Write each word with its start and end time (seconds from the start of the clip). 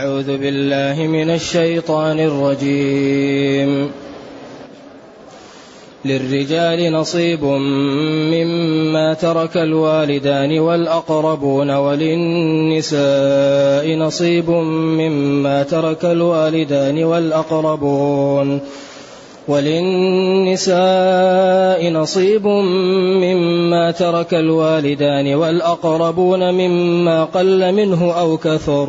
أعوذ 0.00 0.38
بالله 0.38 1.06
من 1.06 1.30
الشيطان 1.30 2.20
الرجيم. 2.20 3.90
للرجال 6.04 6.92
نصيب 6.92 7.44
مما 8.34 9.14
ترك 9.14 9.56
الوالدان 9.56 10.58
والأقربون 10.58 11.70
وللنساء 11.70 12.96
نصيب 13.96 14.50
مما 15.00 15.62
ترك 15.62 16.04
الوالدان 16.04 17.04
والأقربون 17.04 18.60
وللنساء 19.48 20.70
نصيب 21.90 22.46
مما 22.46 23.90
ترك 23.90 24.34
الوالدان 24.34 25.34
والأقربون 25.34 26.54
مما 26.54 27.24
قل 27.24 27.72
منه 27.72 28.12
أو 28.12 28.36
كثر 28.36 28.88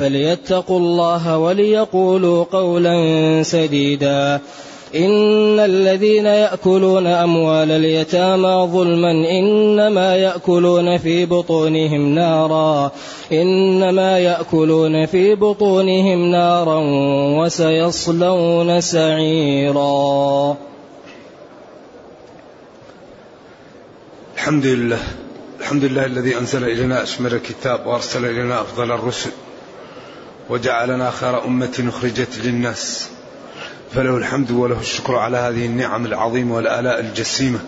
فليتقوا 0.00 0.78
الله 0.78 1.38
وليقولوا 1.38 2.44
قولا 2.44 2.96
سديدا. 3.42 4.40
إن 4.94 5.60
الذين 5.60 6.26
يأكلون 6.26 7.06
أموال 7.06 7.70
اليتامى 7.70 8.68
ظلما 8.72 9.10
إنما 9.30 10.16
يأكلون 10.16 10.98
في 10.98 11.26
بطونهم 11.26 12.14
نارا. 12.14 12.90
إنما 13.32 14.18
يأكلون 14.18 15.06
في 15.06 15.34
بطونهم 15.34 16.30
نارا 16.30 16.80
وسيصلون 17.42 18.80
سعيرا. 18.80 20.56
الحمد 24.34 24.66
لله. 24.66 24.98
الحمد 25.60 25.84
لله 25.84 26.04
الذي 26.04 26.38
أنزل 26.38 26.64
إلينا 26.64 27.02
أشمل 27.02 27.34
الكتاب 27.34 27.86
وأرسل 27.86 28.24
إلينا 28.24 28.60
أفضل 28.60 28.92
الرسل. 28.92 29.30
وجعلنا 30.48 31.10
خير 31.10 31.44
أمة 31.44 31.84
أخرجت 31.88 32.38
للناس. 32.38 33.08
فله 33.94 34.16
الحمد 34.16 34.50
وله 34.50 34.80
الشكر 34.80 35.16
على 35.16 35.36
هذه 35.36 35.66
النعم 35.66 36.06
العظيمة 36.06 36.54
والآلاء 36.54 37.00
الجسيمة. 37.00 37.58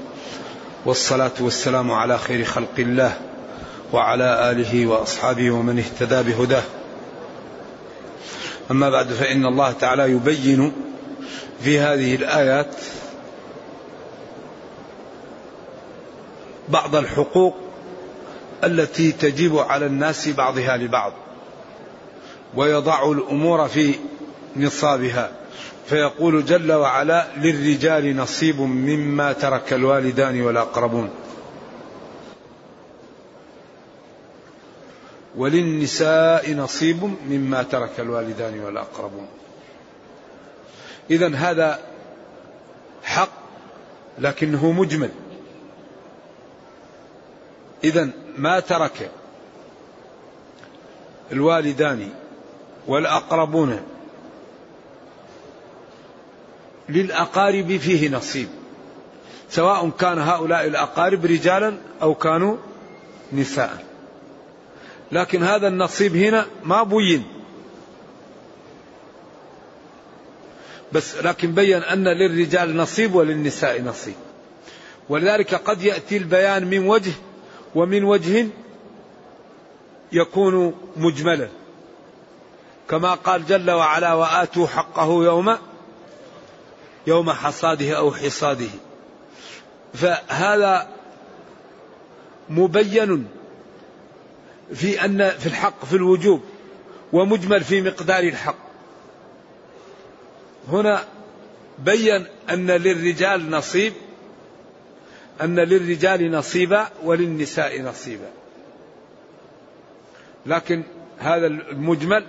والصلاة 0.85 1.33
والسلام 1.41 1.93
على 1.93 2.19
خير 2.19 2.45
خلق 2.45 2.75
الله 2.79 3.17
وعلى 3.93 4.51
آله 4.51 4.87
وأصحابه 4.87 5.51
ومن 5.51 5.79
اهتدى 5.79 6.33
بهداه. 6.33 6.63
أما 8.71 8.91
بعد 8.91 9.09
فإن 9.09 9.47
الله 9.47 9.73
تعالى 9.73 10.11
يبين 10.11 10.73
في 11.61 11.79
هذه 11.81 12.15
الآيات 12.15 12.75
بعض 16.69 16.97
الحقوق 16.97 17.57
التي 18.65 19.13
تجب 19.13 19.59
على 19.59 19.87
الناس 19.87 20.29
بعضها 20.29 20.77
لبعض. 20.77 21.13
ويضع 22.57 23.11
الأمور 23.13 23.69
في 23.69 23.95
نصابها. 24.57 25.33
فيقول 25.87 26.45
جل 26.45 26.73
وعلا 26.73 27.27
للرجال 27.37 28.17
نصيب 28.17 28.61
مما 28.61 29.33
ترك 29.33 29.73
الوالدان 29.73 30.41
والأقربون. 30.41 31.11
وللنساء 35.37 36.55
نصيب 36.55 37.15
مما 37.29 37.63
ترك 37.63 38.01
الوالدان 38.01 38.61
والأقربون. 38.61 39.27
اذا 41.11 41.35
هذا 41.35 41.81
حق 43.05 43.31
لكنه 44.19 44.73
مجمل. 44.73 45.11
إذا 47.85 48.11
ما 48.39 48.61
ترك 48.61 49.11
الوالدان 51.33 52.09
والأقربون 52.87 53.81
للأقارب 56.89 57.77
فيه 57.77 58.09
نصيب. 58.09 58.49
سواء 59.51 59.91
كان 59.91 60.19
هؤلاء 60.19 60.67
الأقارب 60.67 61.25
رجالا 61.25 61.79
أو 62.03 62.15
كانوا 62.15 62.57
نساء. 63.33 63.85
لكن 65.13 65.43
هذا 65.43 65.69
النصيب 65.69 66.17
هنا 66.17 66.47
ما 66.65 66.83
بين. 66.83 67.25
بس 70.93 71.17
لكن 71.17 71.53
بين 71.53 71.83
أن 71.83 72.09
للرجال 72.09 72.77
نصيب 72.77 73.15
وللنساء 73.15 73.83
نصيب. 73.83 74.15
ولذلك 75.09 75.55
قد 75.55 75.83
يأتي 75.83 76.17
البيان 76.17 76.67
من 76.67 76.87
وجه 76.87 77.13
ومن 77.75 78.05
وجه 78.05 78.47
يكون 80.13 80.75
مجملا. 80.97 81.49
كما 82.91 83.15
قال 83.15 83.47
جل 83.47 83.71
وعلا 83.71 84.13
وآتوا 84.13 84.67
حقه 84.67 85.25
يوم 85.25 85.57
يوم 87.07 87.31
حصاده 87.31 87.97
أو 87.97 88.13
حصاده. 88.13 88.69
فهذا 89.95 90.89
مبين 92.49 93.29
في 94.75 95.05
أن 95.05 95.31
في 95.31 95.47
الحق 95.47 95.85
في 95.85 95.97
الوجوب 95.97 96.43
ومجمل 97.13 97.65
في 97.65 97.83
مقدار 97.83 98.23
الحق. 98.23 98.67
هنا 100.69 101.05
بين 101.79 102.27
أن 102.51 102.71
للرجال 102.71 103.51
نصيب 103.51 103.93
أن 105.43 105.61
للرجال 105.61 106.31
نصيبا 106.31 106.89
وللنساء 107.05 107.83
نصيبا. 107.83 108.31
لكن 110.47 110.83
هذا 111.19 111.47
المجمل 111.47 112.27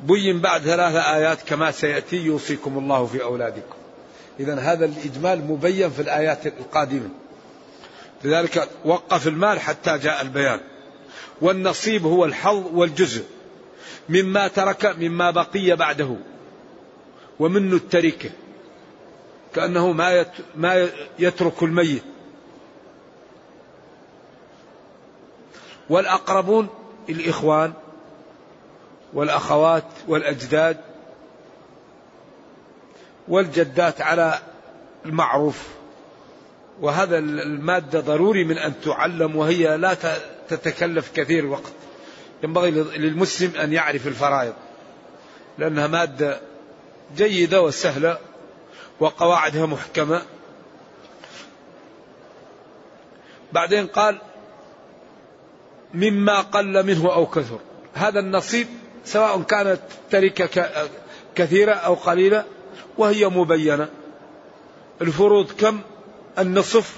بين 0.00 0.40
بعد 0.40 0.60
ثلاثة 0.60 1.14
آيات 1.14 1.42
كما 1.42 1.70
سيأتي 1.70 2.16
يوصيكم 2.16 2.78
الله 2.78 3.06
في 3.06 3.22
أولادكم. 3.22 3.74
إذا 4.40 4.54
هذا 4.54 4.84
الإجمال 4.84 5.44
مبين 5.44 5.90
في 5.90 6.02
الآيات 6.02 6.46
القادمة. 6.46 7.08
لذلك 8.24 8.68
وقف 8.84 9.28
المال 9.28 9.60
حتى 9.60 9.98
جاء 9.98 10.22
البيان. 10.22 10.60
والنصيب 11.40 12.06
هو 12.06 12.24
الحظ 12.24 12.64
والجزء. 12.72 13.24
مما 14.08 14.48
ترك 14.48 14.96
مما 14.98 15.30
بقي 15.30 15.76
بعده. 15.76 16.16
ومنه 17.40 17.76
التركة. 17.76 18.30
كأنه 19.54 19.92
ما 19.92 20.26
ما 20.56 20.88
يترك 21.18 21.62
الميت. 21.62 22.02
والأقربون 25.90 26.68
الإخوان 27.08 27.72
والأخوات 29.14 29.84
والأجداد 30.08 30.76
والجدات 33.28 34.00
على 34.00 34.38
المعروف. 35.06 35.68
وهذا 36.80 37.18
المادة 37.18 38.00
ضروري 38.00 38.44
من 38.44 38.58
أن 38.58 38.80
تعلم 38.84 39.36
وهي 39.36 39.76
لا 39.76 39.96
تتكلف 40.48 41.12
كثير 41.14 41.46
وقت. 41.46 41.72
ينبغي 42.42 42.70
للمسلم 42.70 43.56
أن 43.56 43.72
يعرف 43.72 44.06
الفرائض 44.06 44.54
لأنها 45.58 45.86
مادة 45.86 46.40
جيدة 47.16 47.62
وسهلة 47.62 48.18
وقواعدها 49.00 49.66
محكمة. 49.66 50.22
بعدين 53.52 53.86
قال 53.86 54.18
مما 55.94 56.40
قل 56.40 56.86
منه 56.86 57.12
أو 57.12 57.26
كثر. 57.26 57.58
هذا 57.94 58.20
النصيب 58.20 58.66
سواء 59.04 59.42
كانت 59.42 59.80
تركة 60.10 60.68
كثيرة 61.34 61.72
أو 61.72 61.94
قليلة 61.94 62.44
وهي 62.98 63.28
مبينة. 63.28 63.88
الفروض 65.02 65.50
كم؟ 65.52 65.80
النصف 66.38 66.96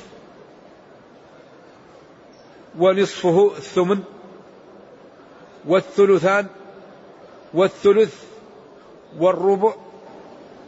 ونصفه 2.78 3.50
الثمن 3.56 4.02
والثلثان 5.66 6.46
والثلث 7.54 8.14
والربع 9.18 9.74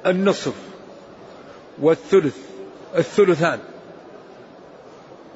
النصف 0.07 0.55
والثلث 1.83 2.37
الثلثان 2.97 3.61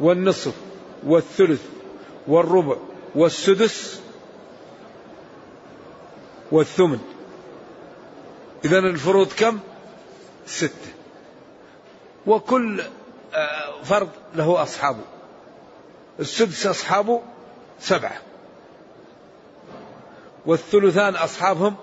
والنصف 0.01 0.55
والثلث 1.07 1.63
والربع 2.29 2.77
والسدس 3.15 4.02
والثمن. 6.53 6.99
إذا 8.65 8.79
الفروض 8.79 9.33
كم؟ 9.33 9.59
ستة. 10.47 10.93
وكل 12.27 12.83
آه، 13.35 13.83
فرد 13.83 14.09
له 14.35 14.63
أصحابه. 14.63 15.05
السدس 16.21 16.67
أصحابه 16.67 17.23
سبعة. 17.81 18.17
والثلثان 20.47 21.15
أصحابهم 21.15 21.77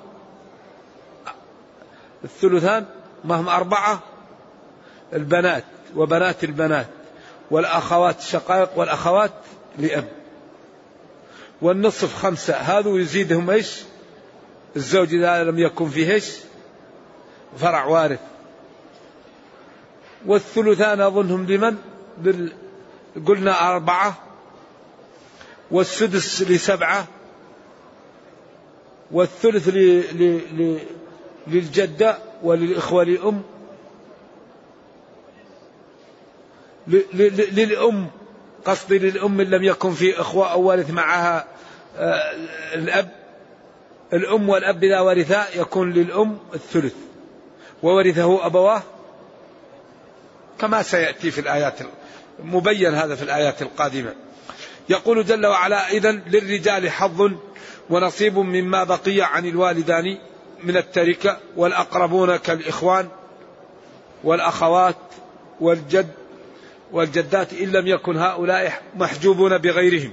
الثلثان 2.24 2.86
ما 3.25 3.36
هم 3.36 3.50
أربعة؟ 3.50 4.00
البنات 5.13 5.63
وبنات 5.95 6.44
البنات. 6.44 6.88
والأخوات 7.51 8.19
الشقائق 8.19 8.69
والأخوات 8.75 9.31
لأب. 9.77 10.07
والنصف 11.62 12.16
خمسة. 12.16 12.54
هذا 12.54 12.89
يزيدهم 12.89 13.50
إيش؟ 13.50 13.83
الزوج 14.75 15.13
إذا 15.13 15.44
لم 15.44 15.60
يكن 15.60 15.89
فيه 15.89 16.13
إيش 16.13 16.36
فرع 17.57 17.86
وارث. 17.86 18.19
والثلثان 20.25 21.01
أظنهم 21.01 21.45
لمن 21.45 21.77
بال... 22.18 22.54
قلنا 23.25 23.69
أربعة. 23.69 24.18
والسدس 25.71 26.42
لسبعة. 26.42 27.07
والثلث 29.12 29.68
ل... 29.68 29.77
ل... 30.00 30.38
ل... 30.62 30.80
للجدة 31.48 32.18
وللإخوة 32.44 33.04
لأم. 33.04 33.42
للأم. 37.54 38.07
قصدي 38.66 39.00
للأم 39.00 39.39
إن 39.39 39.50
لم 39.50 39.63
يكن 39.63 39.92
في 39.92 40.21
إخوة 40.21 40.51
أو 40.51 40.62
وارث 40.62 40.89
معها 40.92 41.48
آه، 41.98 42.33
الأب. 42.74 43.19
الأم 44.14 44.50
والأب 44.50 44.84
إذا 44.84 45.00
ورثا 45.00 45.46
يكون 45.56 45.94
للأم 45.94 46.38
الثلث 46.54 46.94
وورثه 47.84 48.46
أبواه 48.46 48.82
كما 50.60 50.82
سيأتي 50.82 51.32
في 51.32 51.42
الآيات 51.42 51.80
مبين 52.44 52.94
هذا 52.94 53.16
في 53.16 53.24
الآيات 53.24 53.62
القادمة. 53.62 54.14
يقول 54.90 55.26
جل 55.26 55.46
وعلا 55.46 55.90
إذا 55.90 56.12
للرجال 56.12 56.90
حظ 56.90 57.32
ونصيب 57.90 58.38
مما 58.38 58.84
بقي 58.84 59.22
عن 59.22 59.46
الوالدان 59.46 60.18
من 60.64 60.78
التركة 60.78 61.38
والأقربون 61.56 62.36
كالإخوان 62.36 63.08
والأخوات 64.24 64.96
والجد 65.60 66.12
والجدات 66.92 67.54
إن 67.54 67.72
لم 67.72 67.88
يكن 67.88 68.18
هؤلاء 68.18 68.82
محجوبون 68.96 69.58
بغيرهم. 69.58 70.12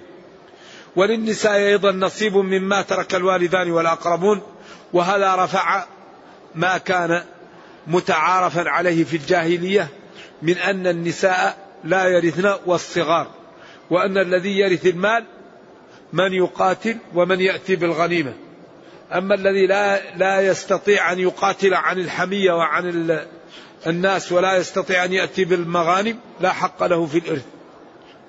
وللنساء 0.97 1.57
أيضا 1.57 1.93
نصيب 1.93 2.37
مما 2.37 2.83
ترك 2.83 3.15
الوالدان 3.15 3.71
والأقربون 3.71 4.43
وهذا 4.93 5.35
رفع 5.35 5.85
ما 6.55 6.79
كان 6.79 7.23
متعارفا 7.87 8.71
عليه 8.71 9.05
في 9.05 9.17
الجاهلية 9.17 9.89
من 10.43 10.59
أن 10.59 10.87
النساء 10.87 11.59
لا 11.85 12.05
يرثن 12.05 12.55
والصغار 12.67 13.27
وأن 13.91 14.19
الذي 14.19 14.59
يرث 14.59 14.87
المال 14.87 15.25
من 16.13 16.33
يقاتل 16.33 16.97
ومن 17.15 17.41
يأتي 17.41 17.77
بالغنيمة. 17.77 18.35
أما 19.13 19.35
الذي 19.35 19.67
لا, 19.67 20.17
لا 20.17 20.41
يستطيع 20.41 21.13
أن 21.13 21.19
يقاتل 21.19 21.75
عن 21.75 21.99
الحمية 21.99 22.53
وعن 22.53 23.21
الناس 23.87 24.33
ولا 24.33 24.57
يستطيع 24.57 25.05
أن 25.05 25.13
يأتي 25.13 25.45
بالمغانم 25.45 26.19
لا 26.41 26.53
حق 26.53 26.85
له 26.85 27.07
في 27.07 27.19
الإرث. 27.19 27.45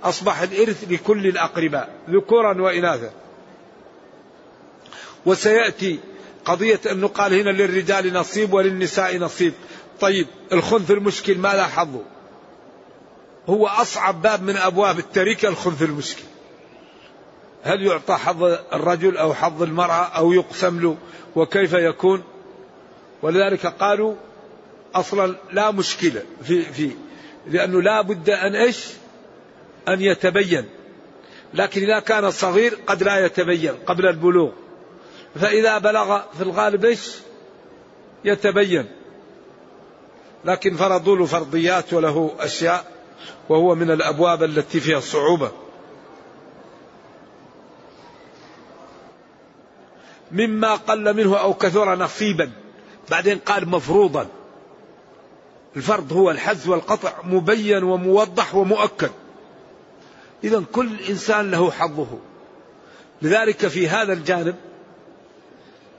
أصبح 0.04 0.42
الإرث 0.42 0.84
لكل 0.90 1.28
الأقرباء 1.28 1.90
ذكورا 2.10 2.62
وإناثا. 2.62 3.12
وسيأتي 5.26 6.00
قضية 6.46 6.80
أنه 6.92 7.08
قال 7.08 7.34
هنا 7.34 7.50
للرجال 7.50 8.14
نصيب 8.14 8.54
وللنساء 8.54 9.18
نصيب. 9.18 9.54
طيب 10.00 10.28
الخنث 10.52 10.92
المشكل 10.92 11.38
ماذا 11.38 11.64
حظه 11.64 12.02
هو 13.48 13.68
أصعب 13.68 14.22
باب 14.22 14.44
من 14.44 14.58
أبواب 14.58 15.00
التركة 15.00 15.48
الخنث 15.48 15.82
المشكل. 15.82 16.24
هل 17.64 17.82
يعطى 17.82 18.14
حظ 18.14 18.44
الرجل 18.74 19.18
أو 19.18 19.34
حظ 19.34 19.64
المرأة 19.64 20.04
أو 20.04 20.34
يقسم 20.34 20.80
له؟ 20.80 20.98
وكيف 21.36 21.74
يكون؟ 21.74 22.24
ولذلك 23.22 23.66
قالوا 23.66 24.16
أصلا 24.96 25.36
لا 25.52 25.72
مشكلة 25.72 26.24
في, 26.44 26.62
في 26.62 26.92
لأنه 27.48 27.82
لا 27.82 28.02
بد 28.02 28.30
أن 28.30 28.56
إيش؟ 28.56 28.86
أن 29.88 30.02
يتبين. 30.02 30.66
لكن 31.54 31.82
إذا 31.82 32.00
كان 32.00 32.32
صغير 32.32 32.78
قد 32.88 33.04
لا 33.04 33.26
يتبين 33.26 33.74
قبل 33.86 34.08
البلوغ. 34.08 34.52
فإذا 35.36 35.78
بلغ 35.78 36.22
في 36.38 36.44
الغالب 36.44 36.86
إيش؟ 36.86 37.12
يتبين. 38.26 38.86
لكن 40.46 40.76
فرضوا 40.76 41.16
له 41.16 41.26
فرضيات 41.26 41.94
وله 41.94 42.32
أشياء 42.40 42.92
وهو 43.50 43.76
من 43.76 43.92
الأبواب 43.92 44.44
التي 44.44 44.80
فيها 44.80 44.98
الصعوبة 44.98 45.52
مما 50.32 50.76
قل 50.76 51.14
منه 51.14 51.38
أو 51.38 51.54
كثر 51.54 51.96
نصيبا. 51.96 52.52
بعدين 53.10 53.38
قال 53.38 53.70
مفروضا. 53.70 54.28
الفرض 55.76 56.14
هو 56.14 56.32
الحذف 56.32 56.70
والقطع 56.70 57.14
مبين 57.24 57.84
وموضح 57.84 58.56
ومؤكد. 58.56 59.12
إذا 60.48 60.64
كل 60.72 60.90
إنسان 61.10 61.52
له 61.52 61.72
حظه 61.72 62.20
لذلك 63.22 63.68
في 63.68 63.90
هذا 63.90 64.14
الجانب 64.14 64.56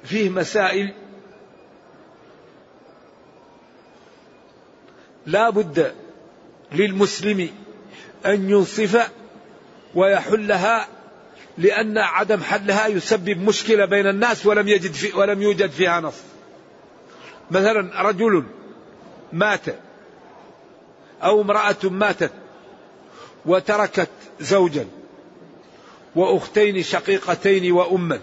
فيه 0.05 0.29
مسائل 0.29 0.95
لا 5.27 5.51
بد 5.51 5.95
للمسلم 6.73 7.49
أن 8.27 8.51
ينصف 8.51 9.11
ويحلها 9.95 10.89
لأن 11.59 11.99
عدم 11.99 12.43
حلها 12.43 12.87
يسبب 12.87 13.39
مشكلة 13.39 13.85
بين 13.85 14.07
الناس 14.07 14.47
ولم 14.47 14.69
يجد 14.69 14.93
في 14.93 15.19
ولم 15.19 15.43
يوجد 15.43 15.71
فيها 15.71 16.01
نص. 16.01 16.21
مثلا 17.51 18.03
رجل 18.03 18.45
مات 19.33 19.67
أو 21.23 21.41
امرأة 21.43 21.77
ماتت 21.85 22.33
وتركت 23.47 24.11
زوجا 24.41 24.87
وأختين 26.17 26.83
شقيقتين 26.83 27.73
وأما. 27.73 28.21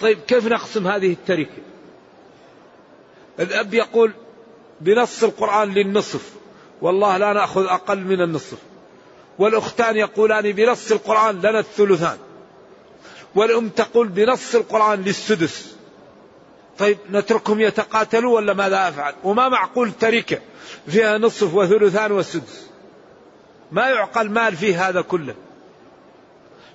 طيب 0.00 0.18
كيف 0.18 0.46
نقسم 0.46 0.88
هذه 0.88 1.12
التركة؟ 1.12 1.62
الأب 3.40 3.74
يقول 3.74 4.12
بنص 4.80 5.24
القرآن 5.24 5.74
للنصف 5.74 6.32
والله 6.82 7.16
لا 7.16 7.32
نأخذ 7.32 7.66
أقل 7.66 7.98
من 7.98 8.20
النصف. 8.20 8.58
والأختان 9.38 9.96
يقولان 9.96 10.52
بنص 10.52 10.92
القرآن 10.92 11.38
لنا 11.38 11.58
الثلثان. 11.58 12.18
والأم 13.34 13.68
تقول 13.68 14.08
بنص 14.08 14.54
القرآن 14.54 15.02
للسدس. 15.02 15.74
طيب 16.78 16.98
نتركهم 17.10 17.60
يتقاتلوا 17.60 18.36
ولا 18.36 18.54
ماذا 18.54 18.88
أفعل؟ 18.88 19.14
وما 19.24 19.48
معقول 19.48 19.92
تركة 19.92 20.38
فيها 20.88 21.18
نصف 21.18 21.54
وثلثان 21.54 22.12
والسدس 22.12 22.68
ما 23.72 23.88
يعقل 23.90 24.30
مال 24.30 24.56
فيه 24.56 24.88
هذا 24.88 25.00
كله. 25.00 25.34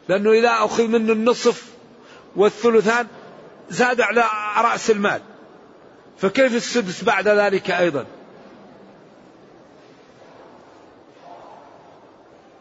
لأنه 0.10 0.32
إذا 0.32 0.50
أخذ 0.50 0.88
منه 0.88 1.14
النصف 1.14 1.66
والثلثان 2.36 3.08
زاد 3.70 4.02
على 4.02 4.24
رأس 4.58 4.92
المال. 4.92 5.22
فكيف 6.18 6.56
السدس 6.56 7.04
بعد 7.04 7.28
ذلك 7.28 7.72
أيضا؟ 7.72 8.06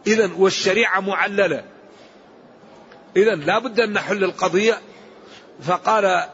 إذا 0.06 0.30
والشريعة 0.36 1.00
معللة. 1.00 1.64
إذا 3.16 3.34
لا 3.34 3.58
بد 3.58 3.80
أن 3.80 3.92
نحل 3.92 4.24
القضية. 4.24 4.80
فقال 5.62 6.28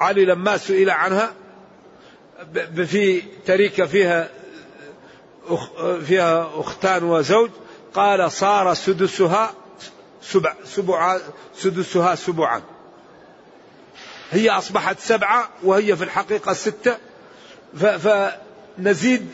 علي 0.00 0.24
لما 0.24 0.56
سئل 0.56 0.90
عنها 0.90 1.32
في 2.86 3.22
تركة 3.46 3.86
فيها 3.86 4.30
فيها 6.06 6.50
أختان 6.54 7.04
وزوج. 7.04 7.50
قال 7.94 8.32
صار 8.32 8.74
سدسها 8.74 9.54
سبع 10.22 10.54
سبع 10.64 11.18
سدسها 11.56 12.14
سبعا. 12.14 12.62
هي 14.30 14.50
أصبحت 14.50 14.98
سبعة 14.98 15.48
وهي 15.62 15.96
في 15.96 16.04
الحقيقة 16.04 16.52
ستة. 16.52 16.96
فنزيد 17.76 19.28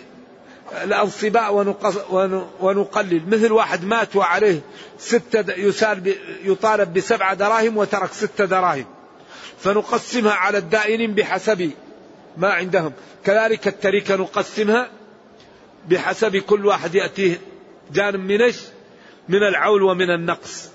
الأنصباء 0.83 1.55
ونقلل. 2.61 3.23
مثل 3.29 3.53
واحد 3.53 3.85
مات 3.85 4.17
وعليه 4.17 4.61
ستة 4.99 5.55
يسال 5.55 6.15
يطالب 6.45 6.95
بسبعة 6.95 7.35
دراهم 7.35 7.77
وترك 7.77 8.13
ستة 8.13 8.45
دراهم. 8.45 8.87
فنقسمها 9.59 10.33
على 10.33 10.59
الدائنين 10.59 11.15
بحسب 11.15 11.71
ما 12.37 12.49
عندهم. 12.53 12.93
كذلك 13.25 13.69
التركة 13.69 14.17
نقسمها 14.17 14.91
بحسب 15.89 16.37
كل 16.37 16.67
واحد 16.67 16.95
يأتيه 16.95 17.41
جانب 17.93 18.21
من 18.21 18.43
إيش؟ 18.43 18.57
من 19.29 19.43
العول 19.43 19.83
ومن 19.83 20.11
النقص. 20.11 20.71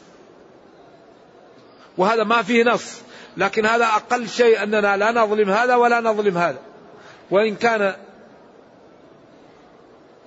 وهذا 1.97 2.23
ما 2.23 2.41
فيه 2.41 2.63
نص 2.63 3.01
لكن 3.37 3.65
هذا 3.65 3.85
أقل 3.85 4.29
شيء 4.29 4.63
أننا 4.63 4.97
لا 4.97 5.11
نظلم 5.11 5.49
هذا 5.49 5.75
ولا 5.75 5.99
نظلم 5.99 6.37
هذا. 6.37 6.59
وإن 7.31 7.55
كان 7.55 7.95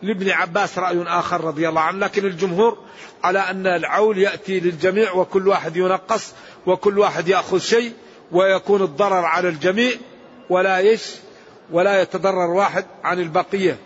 لابن 0.02 0.30
عباس 0.30 0.78
رأي 0.78 1.02
آخر 1.02 1.44
رضي 1.44 1.68
الله 1.68 1.80
عنه 1.80 1.98
لكن 1.98 2.24
الجمهور 2.24 2.78
على 3.24 3.38
أن 3.38 3.66
العول 3.66 4.18
يأتي 4.18 4.60
للجميع 4.60 5.12
وكل 5.12 5.48
واحد 5.48 5.76
ينقص 5.76 6.32
وكل 6.66 6.98
واحد 6.98 7.28
يأخذ 7.28 7.58
شيء 7.58 7.92
ويكون 8.32 8.82
الضرر 8.82 9.24
على 9.24 9.48
الجميع 9.48 9.92
ولا 10.50 10.80
يش 10.80 11.14
ولا 11.70 12.02
يتضرر 12.02 12.50
واحد 12.50 12.86
عن 13.04 13.20
البقية. 13.20 13.76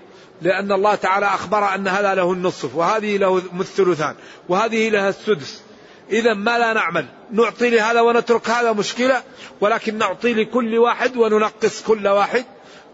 لأن 0.42 0.72
الله 0.72 0.94
تعالى 0.94 1.26
أخبر 1.26 1.74
أن 1.74 1.88
هذا 1.88 2.14
له 2.14 2.32
النصف 2.32 2.74
وهذه 2.74 3.16
له 3.16 3.42
الثلثان 3.60 4.14
وهذه 4.48 4.88
لها 4.88 5.08
السدس. 5.08 5.62
إذا 6.10 6.34
ما 6.34 6.58
لا 6.58 6.72
نعمل؟ 6.72 7.06
نعطي 7.30 7.70
لهذا 7.70 8.00
ونترك 8.00 8.50
هذا 8.50 8.72
مشكلة 8.72 9.22
ولكن 9.60 9.98
نعطي 9.98 10.34
لكل 10.34 10.78
واحد 10.78 11.16
وننقص 11.16 11.82
كل 11.82 12.08
واحد 12.08 12.44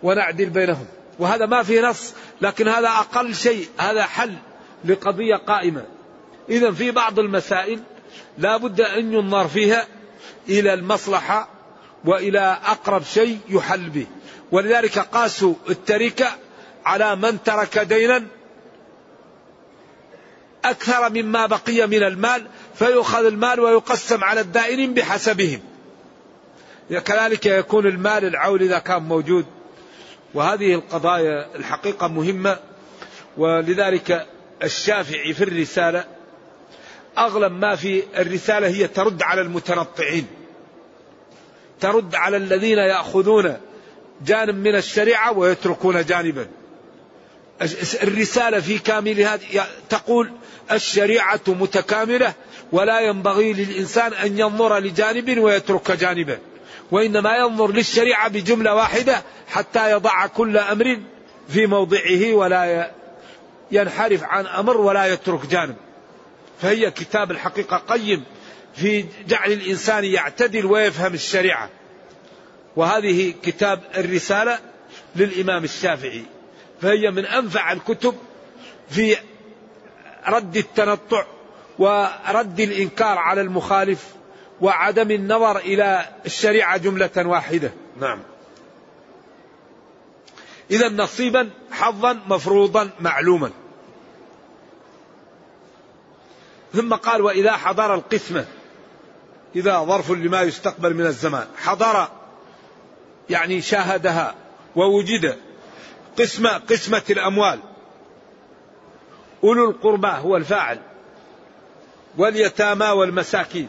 ونعدل 0.02 0.46
بينهم. 0.50 0.86
وهذا 1.18 1.46
ما 1.46 1.62
في 1.62 1.80
نص 1.80 2.14
لكن 2.40 2.68
هذا 2.68 2.88
أقل 2.88 3.34
شيء 3.34 3.68
هذا 3.78 4.02
حل 4.02 4.34
لقضية 4.84 5.36
قائمة. 5.36 5.84
إذا 6.48 6.72
في 6.72 6.90
بعض 6.90 7.18
المسائل 7.18 7.80
لا 8.38 8.56
بد 8.56 8.80
أن 8.80 9.12
ينظر 9.12 9.48
فيها 9.48 9.86
إلى 10.48 10.74
المصلحة 10.74 11.48
وإلى 12.04 12.58
أقرب 12.64 13.02
شيء 13.02 13.38
يحل 13.48 13.90
به. 13.90 14.06
ولذلك 14.52 14.98
قاسوا 14.98 15.54
التركة 15.68 16.26
على 16.85 17.16
من 17.16 17.42
ترك 17.42 17.78
دينا 17.78 18.26
أكثر 20.64 21.11
مما 21.11 21.47
بقي 21.47 21.87
من 21.87 22.02
المال 22.02 22.47
فيؤخذ 22.75 23.25
المال 23.25 23.61
ويقسم 23.61 24.25
على 24.25 24.40
الدائنين 24.40 24.94
بحسبهم. 24.94 25.61
كذلك 27.04 27.47
يكون 27.47 27.87
المال 27.87 28.25
العول 28.25 28.62
إذا 28.62 28.78
كان 28.78 29.02
موجود. 29.02 29.47
وهذه 30.35 30.75
القضايا 30.75 31.56
الحقيقة 31.56 32.08
مهمة. 32.08 32.58
ولذلك 33.37 34.26
الشافعي 34.62 35.35
في 35.35 35.44
الرسالة 35.44 36.04
أغلب 37.18 37.52
ما 37.52 37.76
في 37.76 38.02
الرسالة 38.16 38.66
هي 38.66 38.88
ترد 38.88 39.23
على 39.23 39.40
المتنطعين. 39.40 40.26
ترد 41.80 42.14
على 42.14 42.37
الذين 42.37 42.78
يأخذون 42.78 43.56
جانب 44.26 44.54
من 44.54 44.76
الشريعة 44.76 45.38
ويتركون 45.38 46.04
جانبا. 46.04 46.47
الرسالة 48.02 48.60
في 48.60 48.78
كاملها 48.78 49.38
تقول 49.88 50.32
الشريعة 50.72 51.40
متكاملة 51.46 52.34
ولا 52.72 53.00
ينبغي 53.00 53.52
للإنسان 53.52 54.12
أن 54.12 54.38
ينظر 54.38 54.78
لجانب 54.78 55.38
ويترك 55.38 55.90
جانبا 55.90 56.38
وإنما 56.90 57.36
ينظر 57.36 57.72
للشريعة 57.72 58.28
بجملة 58.28 58.74
واحدة 58.74 59.22
حتى 59.48 59.90
يضع 59.90 60.26
كل 60.26 60.58
أمر 60.58 60.98
في 61.48 61.66
موضعه 61.66 62.32
ولا 62.32 62.90
ينحرف 63.70 64.22
عن 64.22 64.46
أمر 64.46 64.76
ولا 64.76 65.06
يترك 65.06 65.46
جانب. 65.46 65.76
فهي 66.62 66.90
كتاب 66.90 67.30
الحقيقة 67.30 67.76
قيم 67.76 68.24
في 68.74 69.04
جعل 69.28 69.52
الإنسان 69.52 70.04
يعتدل 70.04 70.66
ويفهم 70.66 71.14
الشريعة. 71.14 71.70
وهذه 72.76 73.34
كتاب 73.42 73.80
الرسالة 73.96 74.58
للإمام 75.16 75.64
الشافعي. 75.64 76.22
فهي 76.80 77.11
من 77.11 77.26
أنفع 77.26 77.73
الكتب 77.73 78.14
في 78.90 79.16
رد 80.26 80.56
التنطع 80.56 81.26
ورد 81.78 82.61
الإنكار 82.61 83.18
على 83.18 83.40
المخالف 83.40 84.14
وعدم 84.61 85.11
النظر 85.11 85.58
إلى 85.58 86.06
الشريعة 86.26 86.76
جملة 86.76 87.11
واحدة. 87.16 87.73
نعم. 88.00 88.18
إذا 90.70 90.88
نصيبا 90.88 91.50
حظا 91.70 92.20
مفروضا 92.28 92.90
معلوما. 93.00 93.50
ثم 96.73 96.94
قال 96.94 97.23
وإذا 97.23 97.52
حضر 97.52 97.94
القسمة 97.94 98.47
إذا 99.56 99.78
ظرف 99.78 100.11
لما 100.11 100.42
يستقبل 100.42 100.94
من 100.94 101.06
الزمان 101.06 101.47
حضر 101.56 102.08
يعني 103.30 103.61
شاهدها 103.61 104.35
ووجد 104.76 105.37
قسمة 106.18 106.50
قسمة 106.58 107.02
الأموال. 107.10 107.60
أولو 109.44 109.70
القربى 109.70 110.08
هو 110.08 110.37
الفاعل. 110.37 110.78
واليتامى 112.18 112.87
والمساكين. 112.87 113.68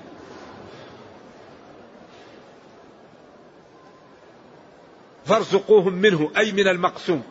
فارزقوهم 5.25 5.94
منه 5.94 6.32
أي 6.38 6.51
من 6.51 6.68
المقسوم. 6.68 7.24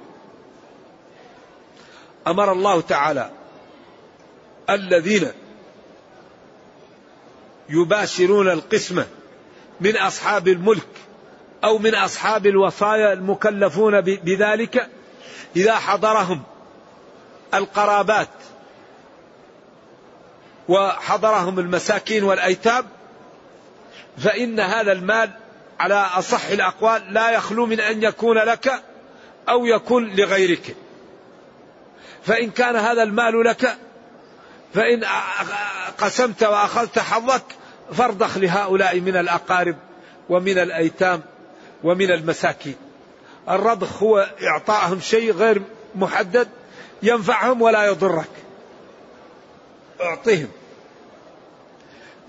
أمر 2.27 2.53
الله 2.53 2.81
تعالى 2.81 3.31
الذين 4.71 5.29
يباشرون 7.69 8.49
القسمة 8.49 9.07
من 9.81 9.97
أصحاب 9.97 10.49
الملك 10.49 10.89
أو 11.65 11.79
من 11.79 11.95
أصحاب 11.95 12.47
الوصايا 12.47 13.13
المكلفون 13.13 14.01
بذلك 14.01 14.89
إذا 15.57 15.75
حضرهم 15.75 16.43
القرابات 17.55 18.29
وحضرهم 20.69 21.59
المساكين 21.59 22.25
والأيتام 22.25 22.87
فإن 24.19 24.61
هذا 24.61 24.93
المال 24.93 25.31
على 25.81 25.95
أصح 25.95 26.47
الأقوال 26.47 27.15
لا 27.15 27.31
يخلو 27.31 27.67
من 27.67 27.81
أن 27.81 28.03
يكون 28.03 28.39
لك 28.39 28.83
أو 29.49 29.67
يكون 29.67 30.17
لغيرك. 30.17 30.77
فإن 32.25 32.51
كان 32.51 32.77
هذا 32.77 33.03
المال 33.03 33.45
لك 33.45 33.77
فإن 34.75 35.05
قسمت 35.99 36.43
وأخذت 36.43 36.99
حظك 36.99 37.45
فارضخ 37.93 38.39
لهؤلاء 38.39 39.01
من 39.01 39.17
الأقارب 39.17 39.77
ومن 40.29 40.59
الأيتام 40.59 41.23
ومن 41.85 42.11
المساكين. 42.11 42.77
الرضخ 43.51 44.03
هو 44.03 44.27
إعطائهم 44.43 45.01
شيء 45.01 45.33
غير 45.33 45.63
محدد 45.95 46.49
ينفعهم 47.03 47.63
ولا 47.63 47.87
يضرك. 47.87 48.29
اعطهم 50.01 50.49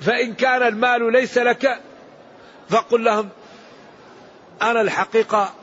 فإن 0.01 0.33
كان 0.33 0.63
المال 0.63 1.11
ليس 1.11 1.37
لك 1.37 1.79
فقل 2.69 3.03
لهم 3.03 3.29
أنا 4.61 4.81
الحقيقة 4.81 5.53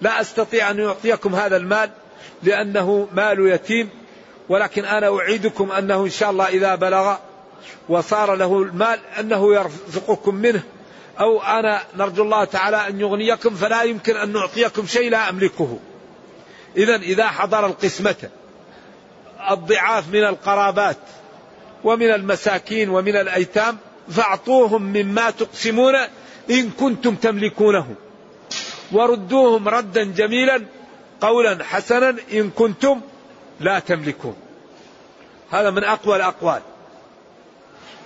لا 0.00 0.20
أستطيع 0.20 0.70
أن 0.70 0.86
أعطيكم 0.86 1.34
هذا 1.34 1.56
المال 1.56 1.90
لأنه 2.42 3.08
مال 3.12 3.46
يتيم 3.46 3.90
ولكن 4.48 4.84
أنا 4.84 5.18
أعيدكم 5.18 5.72
أنه 5.72 6.04
إن 6.04 6.10
شاء 6.10 6.30
الله 6.30 6.48
إذا 6.48 6.74
بلغ 6.74 7.16
وصار 7.88 8.34
له 8.34 8.62
المال 8.62 8.98
أنه 9.20 9.54
يرزقكم 9.54 10.34
منه. 10.34 10.62
أو 11.20 11.42
أنا 11.42 11.82
نرجو 11.96 12.22
الله 12.22 12.44
تعالى 12.44 12.88
أن 12.88 13.00
يغنيكم 13.00 13.54
فلا 13.54 13.82
يمكن 13.82 14.16
أن 14.16 14.32
نعطيكم 14.32 14.86
شيء 14.86 15.10
لا 15.10 15.28
أملكه. 15.28 15.78
إذا 16.76 16.96
إذا 16.96 17.28
حضر 17.28 17.66
القسمة 17.66 18.30
الضعاف 19.50 20.08
من 20.08 20.24
القرابات 20.24 20.96
ومن 21.84 22.10
المساكين 22.10 22.90
ومن 22.90 23.16
الأيتام 23.16 23.78
فأعطوهم 24.10 24.82
مما 24.82 25.30
تقسمون 25.30 25.94
إن 26.50 26.70
كنتم 26.70 27.14
تملكونه. 27.14 27.94
وردوهم 28.92 29.68
ردا 29.68 30.04
جميلا 30.04 30.62
قولا 31.20 31.64
حسنا 31.64 32.16
إن 32.32 32.50
كنتم 32.50 33.00
لا 33.60 33.78
تملكون. 33.78 34.36
هذا 35.50 35.70
من 35.70 35.84
أقوى 35.84 36.16
الأقوال. 36.16 36.60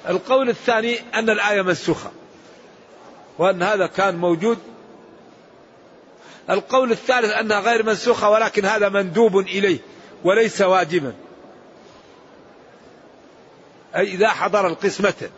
القول 0.08 0.48
الثاني 0.48 0.98
أن 1.14 1.30
الآية 1.30 1.62
منسوخة. 1.62 2.10
وأن 3.40 3.62
هذا 3.62 3.86
كان 3.86 4.16
موجود. 4.16 4.58
القول 6.50 6.92
الثالث 6.92 7.32
أنها 7.32 7.60
غير 7.60 7.82
منسوخة 7.82 8.30
ولكن 8.30 8.64
هذا 8.64 8.88
مندوب 8.88 9.38
إليه 9.38 9.78
وليس 10.24 10.60
واجبا. 10.60 11.12
أي 13.96 14.02
إذا 14.02 14.28
حضر 14.28 14.66
القسمة 14.66 15.30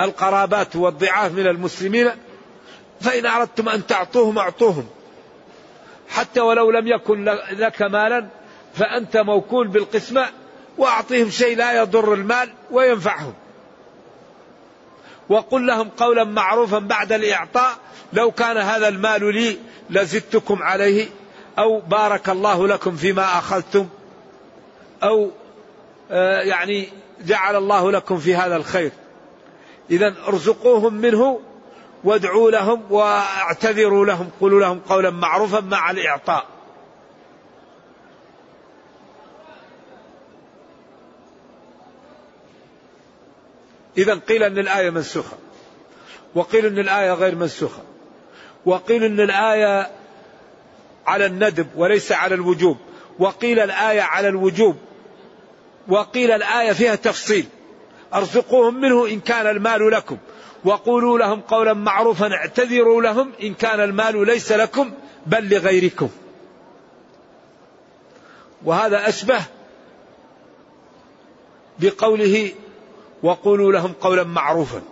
القرابات 0.00 0.76
والضعاف 0.76 1.32
من 1.32 1.46
المسلمين 1.46 2.10
فإن 3.00 3.26
أردتم 3.26 3.68
أن 3.68 3.86
تعطوهم 3.86 4.38
أعطوهم. 4.38 4.86
حتى 6.08 6.40
ولو 6.40 6.70
لم 6.70 6.86
يكن 6.86 7.24
لك 7.50 7.82
مالا 7.82 8.28
فأنت 8.74 9.16
موكول 9.16 9.68
بالقسمة 9.68 10.26
وأعطيهم 10.78 11.30
شيء 11.30 11.56
لا 11.56 11.80
يضر 11.80 12.14
المال 12.14 12.52
وينفعهم. 12.70 13.34
وقل 15.28 15.66
لهم 15.66 15.88
قولا 15.88 16.24
معروفا 16.24 16.78
بعد 16.78 17.12
الإعطاء 17.12 17.72
لو 18.12 18.30
كان 18.30 18.56
هذا 18.56 18.88
المال 18.88 19.34
لي 19.34 19.58
لزدتكم 19.90 20.62
عليه 20.62 21.08
أو 21.58 21.80
بارك 21.80 22.28
الله 22.28 22.68
لكم 22.68 22.96
فيما 22.96 23.38
أخذتم 23.38 23.88
أو 25.02 25.30
آه، 26.10 26.40
يعني 26.40 26.88
جعل 27.20 27.56
الله 27.56 27.92
لكم 27.92 28.18
في 28.18 28.34
هذا 28.34 28.56
الخير. 28.56 28.92
إذا 29.90 30.14
ارزقوهم 30.28 30.94
منه 30.94 31.40
وادعوا 32.04 32.50
لهم 32.50 32.82
واعتذروا 32.90 34.06
لهم 34.06 34.30
قولوا 34.40 34.60
لهم 34.60 34.80
قولا 34.88 35.10
معروفا 35.10 35.60
مع 35.60 35.90
الإعطاء. 35.90 36.55
إذا 43.98 44.14
قيل 44.14 44.42
أن 44.42 44.58
الآية 44.58 44.90
منسوخة 44.90 45.36
وقيل 46.34 46.66
أن 46.66 46.78
الآية 46.78 47.12
غير 47.12 47.34
منسوخة 47.34 47.82
وقيل 48.66 49.04
أن 49.04 49.20
الآية 49.20 49.90
على 51.06 51.26
الندب 51.26 51.66
وليس 51.76 52.12
على 52.12 52.34
الوجوب 52.34 52.76
وقيل 53.18 53.60
الآية 53.60 54.02
على 54.02 54.28
الوجوب 54.28 54.76
وقيل 55.88 56.30
الآية 56.30 56.72
فيها 56.72 56.94
تفصيل 56.94 57.46
أرزقوهم 58.14 58.80
منه 58.80 59.06
إن 59.06 59.20
كان 59.20 59.46
المال 59.46 59.90
لكم 59.90 60.18
وقولوا 60.64 61.18
لهم 61.18 61.40
قولا 61.40 61.74
معروفا 61.74 62.32
اعتذروا 62.34 63.02
لهم 63.02 63.32
إن 63.42 63.54
كان 63.54 63.80
المال 63.80 64.26
ليس 64.26 64.52
لكم 64.52 64.92
بل 65.26 65.48
لغيركم. 65.54 66.08
وهذا 68.64 69.08
أشبه 69.08 69.40
بقوله 71.78 72.52
وقولوا 73.22 73.72
لهم 73.72 73.92
قولا 74.00 74.24
معروفا. 74.24 74.82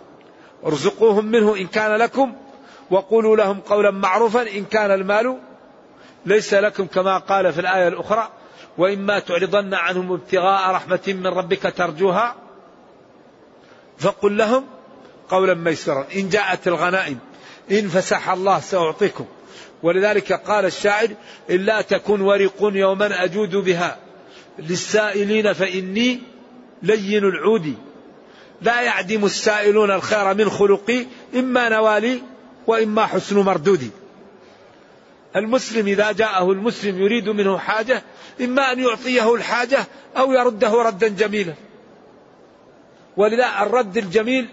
ارزقوهم 0.65 1.25
منه 1.25 1.55
إن 1.55 1.67
كان 1.67 1.95
لكم 1.95 2.33
وقولوا 2.91 3.37
لهم 3.37 3.59
قولا 3.59 3.91
معروفا 3.91 4.41
إن 4.41 4.65
كان 4.65 4.91
المال 4.91 5.37
ليس 6.25 6.53
لكم 6.53 6.85
كما 6.85 7.17
قال 7.17 7.53
في 7.53 7.61
الآية 7.61 7.87
الأخرى 7.87 8.29
وإما 8.77 9.19
تعرضن 9.19 9.73
عنهم 9.73 10.11
ابتغاء 10.11 10.71
رحمة 10.71 11.01
من 11.07 11.27
ربك 11.27 11.73
ترجوها 11.77 12.35
فقل 13.97 14.37
لهم 14.37 14.65
قولا 15.29 15.53
ميسرا 15.53 16.07
إن 16.15 16.29
جاءت 16.29 16.67
الغنائم 16.67 17.19
إن 17.71 17.87
فسح 17.87 18.29
الله 18.29 18.59
سأعطيكم. 18.59 19.25
ولذلك 19.83 20.33
قال 20.33 20.65
الشاعر 20.65 21.07
إلا 21.49 21.81
تكن 21.81 22.21
ورق 22.21 22.57
يوما 22.61 23.23
أجود 23.23 23.55
بها 23.55 23.97
للسائلين 24.59 25.53
فإني 25.53 26.19
لين 26.83 27.23
العود. 27.23 27.75
لا 28.65 28.81
يعدم 28.81 29.25
السائلون 29.25 29.91
الخير 29.91 30.33
من 30.33 30.49
خلقي 30.49 31.05
إما 31.35 31.69
نوالي 31.69 32.21
وإما 32.67 33.05
حسن 33.05 33.39
مردودي. 33.39 33.89
المسلم 35.35 35.87
إذا 35.87 36.11
جاءه 36.11 36.51
المسلم 36.51 36.99
يريد 36.99 37.29
منه 37.29 37.57
حاجة 37.57 38.03
إما 38.41 38.71
أن 38.71 38.79
يعطيه 38.79 39.35
الحاجة 39.35 39.85
أو 40.17 40.33
يرده 40.33 40.81
ردا 40.81 41.07
جميلا. 41.07 41.53
ولذا 43.17 43.47
الرد 43.61 43.97
الجميل 43.97 44.49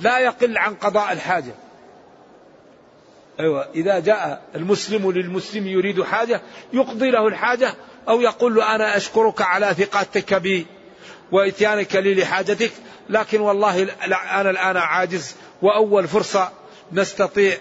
لا 0.00 0.18
يقل 0.18 0.58
عن 0.58 0.74
قضاء 0.74 1.12
الحاجة. 1.12 1.54
أيوة 3.40 3.68
إذا 3.74 3.98
جاء 3.98 4.42
المسلم 4.54 5.12
للمسلم 5.12 5.66
يريد 5.66 6.02
حاجة 6.02 6.40
يقضي 6.72 7.10
له 7.10 7.28
الحاجة 7.28 7.74
أو 8.08 8.20
يقول 8.20 8.54
له 8.54 8.74
أنا 8.74 8.96
أشكرك 8.96 9.42
على 9.42 9.74
ثقتك 9.74 10.34
بي. 10.34 10.66
وإتيانك 11.32 11.96
لي 11.96 12.14
لحاجتك 12.14 12.70
لكن 13.08 13.40
والله 13.40 13.82
أنا 14.40 14.50
الآن 14.50 14.76
عاجز 14.76 15.36
وأول 15.62 16.08
فرصة 16.08 16.52
نستطيع 16.92 17.56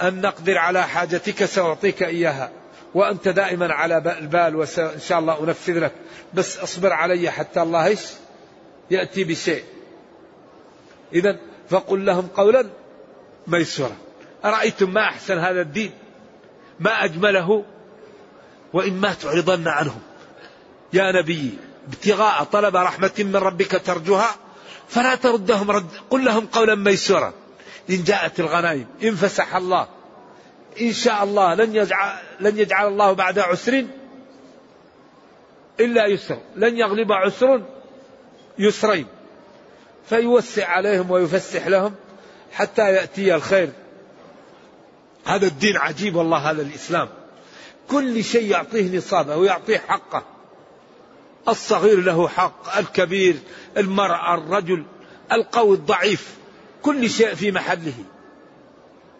أن 0.00 0.20
نقدر 0.20 0.58
على 0.58 0.82
حاجتك 0.82 1.44
سأعطيك 1.44 2.02
إياها 2.02 2.50
وأنت 2.94 3.28
دائما 3.28 3.72
على 3.72 3.96
البال 4.18 4.56
وإن 4.56 5.00
شاء 5.00 5.18
الله 5.18 5.40
أنفذ 5.40 5.78
لك 5.78 5.92
بس 6.34 6.58
اصبر 6.58 6.92
علي 6.92 7.30
حتى 7.30 7.62
الله 7.62 7.86
إيش؟ 7.86 8.00
يأتي 8.90 9.24
بشيء. 9.24 9.64
إذا 11.12 11.38
فقل 11.68 12.06
لهم 12.06 12.26
قولا 12.26 12.66
ميسورا. 13.46 13.96
أرأيتم 14.44 14.94
ما 14.94 15.00
أحسن 15.00 15.38
هذا 15.38 15.60
الدين؟ 15.60 15.90
ما 16.80 17.04
أجمله؟ 17.04 17.64
وإما 18.72 19.14
تعرضن 19.14 19.68
عنهم 19.68 20.00
يا 20.92 21.12
نبي 21.12 21.58
ابتغاء 21.92 22.44
طلب 22.44 22.76
رحمة 22.76 23.12
من 23.18 23.36
ربك 23.36 23.82
ترجوها 23.84 24.36
فلا 24.88 25.14
تردهم 25.14 25.70
رد 25.70 25.88
قل 26.10 26.24
لهم 26.24 26.46
قولا 26.46 26.74
ميسورا. 26.74 27.32
إن 27.90 28.04
جاءت 28.04 28.40
الغنائم 28.40 28.86
إن 29.02 29.14
فسح 29.14 29.56
الله 29.56 29.88
إن 30.80 30.92
شاء 30.92 31.24
الله 31.24 31.54
لن 31.54 31.76
يجعل, 31.76 32.18
لن 32.40 32.58
يجعل 32.58 32.88
الله 32.88 33.12
بعد 33.12 33.38
عسر 33.38 33.84
إلا 35.80 36.06
يسر 36.06 36.38
لن 36.56 36.78
يغلب 36.78 37.12
عسر 37.12 37.62
يسرين. 38.58 39.06
فيوسع 40.08 40.66
عليهم 40.68 41.10
ويفسح 41.10 41.66
لهم 41.66 41.94
حتى 42.52 42.82
يأتي 42.82 43.34
الخير. 43.34 43.70
هذا 45.24 45.46
الدين 45.46 45.76
عجيب 45.76 46.16
والله 46.16 46.50
هذا 46.50 46.62
الإسلام. 46.62 47.08
كل 47.88 48.24
شيء 48.24 48.50
يعطيه 48.50 48.96
نصابه 48.96 49.36
ويعطيه 49.36 49.78
حقه. 49.78 50.22
الصغير 51.48 52.00
له 52.00 52.28
حق 52.28 52.78
الكبير 52.78 53.36
المرأة 53.76 54.34
الرجل 54.34 54.84
القوي 55.32 55.76
الضعيف 55.76 56.34
كل 56.82 57.10
شيء 57.10 57.34
في 57.34 57.52
محله. 57.52 57.92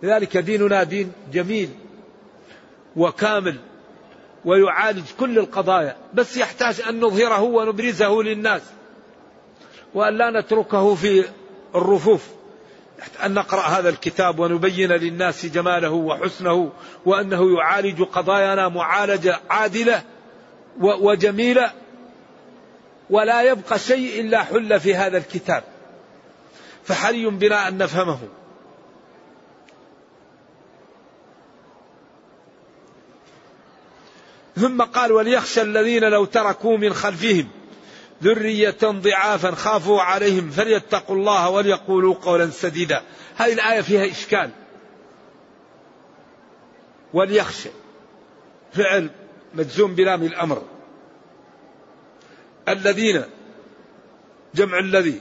لذلك 0.02 0.36
ديننا 0.36 0.82
دين 0.82 1.12
جميل 1.32 1.70
وكامل 2.96 3.56
ويعالج 4.44 5.04
كل 5.20 5.38
القضايا 5.38 5.96
بس 6.14 6.36
يحتاج 6.36 6.80
أن 6.80 7.00
نظهره 7.00 7.40
ونبرزه 7.40 8.22
للناس. 8.22 8.62
وأن 9.94 10.18
لا 10.18 10.40
نتركه 10.40 10.94
في 10.94 11.24
الرفوف. 11.74 12.26
أن 13.24 13.34
نقرأ 13.34 13.60
هذا 13.60 13.88
الكتاب 13.88 14.38
ونبين 14.38 14.92
للناس 14.92 15.46
جماله 15.46 15.90
وحسنه 15.90 16.72
وأنه 17.06 17.56
يعالج 17.58 18.02
قضايانا 18.02 18.68
معالجة 18.68 19.40
عادلة 19.50 20.02
وجميلة. 20.80 21.72
ولا 23.10 23.42
يبقى 23.42 23.78
شيء 23.78 24.20
إلا 24.20 24.42
حل 24.42 24.80
في 24.80 24.94
هذا 24.94 25.18
الكتاب. 25.18 25.62
فحري 26.84 27.26
بنا 27.26 27.68
أن 27.68 27.78
نفهمه. 27.78 28.18
ثم 34.56 34.82
قال 34.82 35.12
وليخشى 35.12 35.62
الذين 35.62 36.04
لو 36.04 36.24
تركوا 36.24 36.76
من 36.76 36.94
خلفهم 36.94 37.48
ذرية 38.22 38.78
ضعافا 38.84 39.50
خافوا 39.50 40.00
عليهم 40.00 40.50
فليتقوا 40.50 41.16
الله 41.16 41.48
وليقولوا 41.48 42.14
قولا 42.14 42.50
سديدا. 42.50 43.02
هذه 43.36 43.52
الآية 43.52 43.80
فيها 43.80 44.10
إشكال. 44.10 44.50
وليخشى. 47.14 47.68
فعل 48.72 49.10
مجزوم 49.54 49.94
بلام 49.94 50.22
الأمر. 50.22 50.62
الذين 52.68 53.22
جمع 54.54 54.78
الذي 54.78 55.20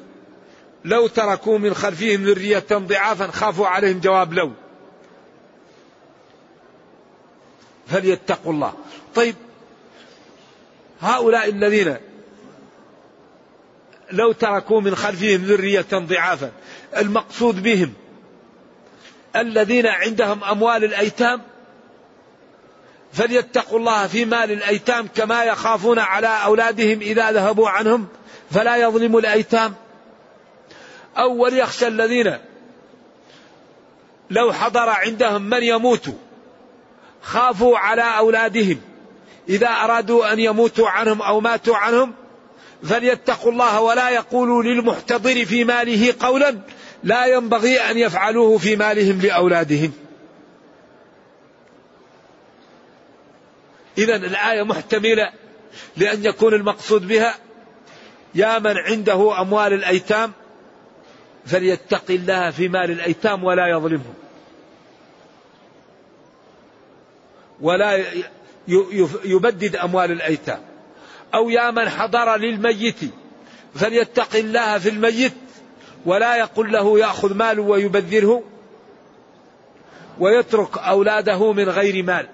لو 0.86 1.08
تركوا 1.08 1.58
من 1.58 1.74
خلفهم 1.74 2.24
ذرية 2.24 2.66
ضعافا 2.72 3.28
خافوا 3.28 3.68
عليهم 3.68 4.00
جواب 4.00 4.34
لو. 4.34 4.52
فليتقوا 7.88 8.54
الله. 8.54 8.74
طيب 9.16 9.36
هؤلاء 11.02 11.50
الذين 11.50 11.98
لو 14.12 14.32
تركوا 14.32 14.82
من 14.82 14.96
خلفهم 14.96 15.46
ذرية 15.46 15.86
ضعافا 15.94 16.52
المقصود 16.98 17.64
بهم 17.64 17.94
الذين 19.36 19.88
عندهم 19.88 20.44
أموال 20.44 20.84
الأيتام 20.84 21.42
فليتقوا 23.14 23.80
الله 23.80 24.08
في 24.08 24.26
مال 24.26 24.52
الأيتام 24.52 25.08
كما 25.16 25.44
يخافون 25.44 26.00
على 26.00 26.28
أولادهم 26.28 27.00
إذا 27.02 27.32
ذهبوا 27.32 27.70
عنهم 27.70 28.08
فلا 28.52 28.78
يظلموا 28.78 29.20
الأيتام. 29.20 29.74
أو 31.18 31.44
وليخشى 31.44 31.88
الذين 31.88 32.38
لو 34.30 34.54
حضر 34.54 34.90
عندهم 34.90 35.42
من 35.42 35.64
يموت 35.64 36.10
خافوا 37.22 37.78
على 37.78 38.18
أولادهم. 38.18 38.82
إذا 39.50 39.68
أرادوا 39.68 40.34
أن 40.34 40.40
يموتوا 40.40 40.90
عنهم 40.90 41.22
أو 41.22 41.40
ماتوا 41.40 41.76
عنهم 41.76 42.14
فليتقوا 42.84 43.52
الله 43.52 43.82
ولا 43.82 44.10
يقولوا 44.10 44.64
للمحتضر 44.64 45.46
في 45.46 45.64
ماله 45.64 46.14
قولا 46.20 46.58
لا 47.04 47.26
ينبغي 47.26 47.78
أن 47.80 47.98
يفعلوه 47.98 48.58
في 48.58 48.76
مالهم 48.76 49.22
لأولادهم. 49.22 49.92
إذا 54.00 54.16
الآية 54.16 54.64
محتملة 54.64 55.32
لأن 55.98 56.26
يكون 56.26 56.54
المقصود 56.54 57.08
بها 57.08 57.36
يا 58.36 58.60
من 58.60 58.78
عنده 58.78 59.42
أموال 59.42 59.74
الأيتام 59.74 60.32
فليتق 61.46 62.04
الله 62.10 62.52
في 62.52 62.68
مال 62.68 62.92
الأيتام 62.92 63.44
ولا 63.44 63.68
يظلمهم 63.68 64.14
ولا 67.62 68.04
يبدد 69.26 69.76
أموال 69.76 70.12
الأيتام. 70.12 70.62
أو 71.34 71.50
يا 71.50 71.72
من 71.72 71.90
حضر 71.90 72.36
للميت 72.36 73.00
فليتق 73.76 74.36
الله 74.36 74.78
في 74.78 74.90
الميت 74.90 75.34
ولا 76.06 76.36
يقل 76.36 76.72
له 76.72 77.00
يأخذ 77.00 77.34
ماله 77.34 77.62
ويبذره 77.62 78.44
ويترك 80.20 80.78
أولاده 80.78 81.54
من 81.54 81.70
غير 81.70 82.04
مال. 82.04 82.28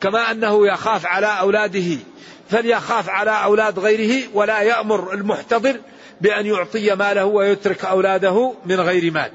كما 0.00 0.30
أنه 0.30 0.66
يخاف 0.66 1.06
على 1.06 1.26
أولاده 1.26 1.96
فليخاف 2.50 3.08
على 3.08 3.30
أولاد 3.30 3.78
غيره 3.78 4.28
ولا 4.34 4.60
يأمر 4.60 5.12
المحتضر 5.12 5.80
بأن 6.20 6.46
يعطي 6.46 6.94
ماله 6.94 7.24
ويترك 7.24 7.84
أولاده 7.84 8.54
من 8.66 8.80
غير 8.80 9.12
مال. 9.12 9.30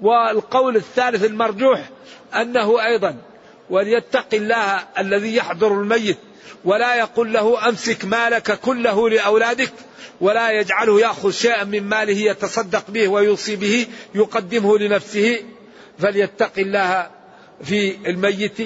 والقول 0.00 0.76
الثالث 0.76 1.24
المرجوح 1.24 1.88
أنه 2.34 2.86
أيضا 2.86 3.16
وليتق 3.70 4.26
الله 4.32 4.84
الذي 4.98 5.36
يحضر 5.36 5.72
الميت 5.72 6.18
ولا 6.64 6.94
يقول 6.94 7.32
له 7.32 7.68
أمسك 7.68 8.04
مالك 8.04 8.60
كله 8.60 9.10
لأولادك 9.10 9.72
ولا 10.20 10.50
يجعله 10.50 11.00
يأخذ 11.00 11.30
شيئا 11.30 11.64
من 11.64 11.82
ماله 11.82 12.18
يتصدق 12.18 12.90
به 12.90 13.08
ويوصي 13.08 13.56
به 13.56 13.86
يقدمه 14.14 14.78
لنفسه. 14.78 15.40
فليتق 15.98 16.52
الله 16.58 17.10
في 17.62 17.96
الميت 18.06 18.58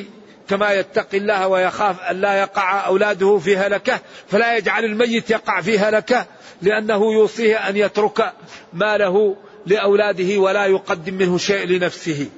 كما 0.48 0.72
يتقي 0.72 1.18
الله 1.18 1.48
ويخاف 1.48 2.00
أن 2.00 2.20
لا 2.20 2.40
يقع 2.40 2.86
أولاده 2.86 3.38
في 3.38 3.56
هلكة 3.56 4.00
فلا 4.28 4.56
يجعل 4.56 4.84
الميت 4.84 5.30
يقع 5.30 5.60
في 5.60 5.78
هلكة 5.78 6.26
لأنه 6.62 7.12
يوصيه 7.12 7.56
أن 7.56 7.76
يترك 7.76 8.32
ماله 8.72 9.36
لأولاده 9.66 10.38
ولا 10.38 10.66
يقدم 10.66 11.14
منه 11.14 11.38
شيء 11.38 11.66
لنفسه. 11.66 12.28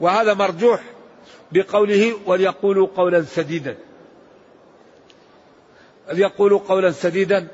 وهذا 0.00 0.34
مرجوح 0.34 0.80
بقوله 1.52 2.12
وليقولوا 2.26 2.88
قولا 2.96 3.22
سديدا 3.22 3.76
ليقولوا 6.12 6.58
قولا 6.58 6.90
سديدا 6.90 7.48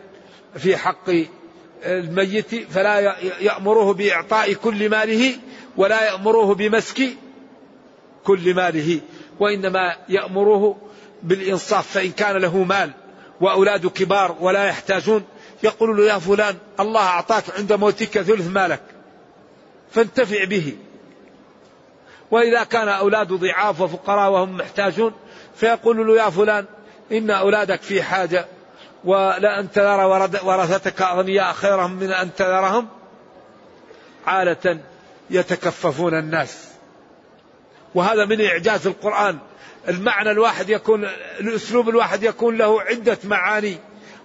في 0.57 0.77
حق 0.77 1.11
الميت 1.85 2.55
فلا 2.55 3.17
يأمره 3.41 3.93
بإعطاء 3.93 4.53
كل 4.53 4.91
ماله 4.91 5.35
ولا 5.77 6.05
يأمره 6.05 6.55
بمسك 6.55 7.03
كل 8.25 8.55
ماله 8.55 9.01
وإنما 9.41 9.97
يأمره 10.09 10.77
بالإنصاف 11.23 11.87
فإن 11.87 12.11
كان 12.11 12.37
له 12.37 12.65
مال 12.65 12.91
وأولاد 13.41 13.87
كبار 13.87 14.37
ولا 14.41 14.65
يحتاجون 14.65 15.25
يقول 15.63 15.97
له 15.97 16.05
يا 16.05 16.19
فلان 16.19 16.57
الله 16.81 17.01
أعطاك 17.01 17.45
عند 17.59 17.73
موتك 17.73 18.23
ثلث 18.23 18.49
مالك 18.51 18.83
فانتفع 19.91 20.45
به. 20.45 20.77
وإذا 22.31 22.65
كان 22.65 22.89
أولاد 22.89 23.29
ضعاف 23.29 23.81
وفقراء 23.81 24.31
وهم 24.31 24.57
محتاجون 24.57 25.13
فيقول 25.57 26.07
له 26.07 26.25
يا 26.25 26.31
فلان 26.31 26.65
إن 27.13 27.31
أولادك 27.31 27.83
في 27.83 28.03
حاجة 28.03 28.47
ولا 29.05 29.61
أن 29.61 29.71
تذر 29.71 30.07
ورثتك 30.45 31.03
أغنياء 31.03 31.53
خيرهم 31.53 31.93
من 31.93 32.13
أن 32.13 32.35
تذرهم. 32.35 32.89
عالة 34.27 34.79
يتكففون 35.31 36.15
الناس. 36.15 36.72
وهذا 37.95 38.25
من 38.25 38.41
إعجاز 38.41 38.87
القرآن. 38.87 39.39
المعنى 39.89 40.31
الواحد 40.31 40.71
يكون 40.71 41.05
الأسلوب 41.41 41.89
الواحد 41.89 42.23
يكون 42.23 42.57
له 42.57 42.83
عدة 42.83 43.19
معاني 43.25 43.77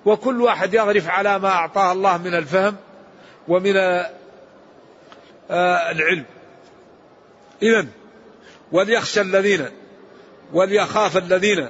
وكل 0.06 0.42
واحد 0.42 0.74
يغرف 0.74 1.10
على 1.10 1.40
ما 1.40 1.50
أعطاه 1.50 1.92
الله 1.92 2.18
من 2.18 2.34
الفهم 2.34 2.76
ومن 3.48 3.78
آه، 3.78 4.12
العلم. 5.92 6.26
إذا 7.62 7.86
وليخشى 8.72 9.22
الذين 9.22 9.66
وليخاف 10.54 11.18
الذين 11.18 11.68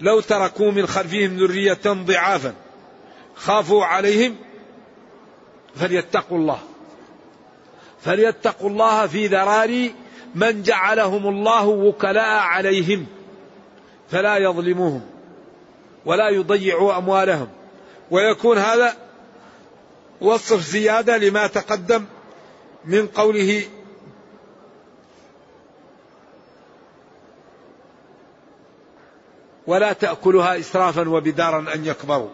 لو 0.00 0.20
تركوا 0.20 0.70
من 0.70 0.86
خلفهم 0.86 1.36
ذرية 1.36 1.80
ضعافا 1.86 2.54
خافوا 3.34 3.84
عليهم 3.84 4.36
فليتقوا 5.76 6.38
الله. 6.38 6.58
فليتقوا 8.02 8.70
الله 8.70 9.06
في 9.06 9.26
ذراري 9.26 9.94
من 10.34 10.62
جعلهم 10.62 11.28
الله 11.28 11.66
وكلاء 11.66 12.42
عليهم 12.42 13.06
فلا 14.10 14.36
يظلموهم 14.36 15.02
ولا 16.04 16.28
يضيعوا 16.28 16.98
أموالهم. 16.98 17.48
ويكون 18.10 18.58
هذا 18.58 18.96
وصف 20.20 20.60
زيادة 20.60 21.16
لما 21.16 21.46
تقدم 21.46 22.04
من 22.84 23.06
قوله 23.06 23.64
ولا 29.66 29.92
تأكلها 29.92 30.58
إسرافا 30.58 31.08
وبدارا 31.08 31.74
أن 31.74 31.84
يكبروا. 31.84 32.30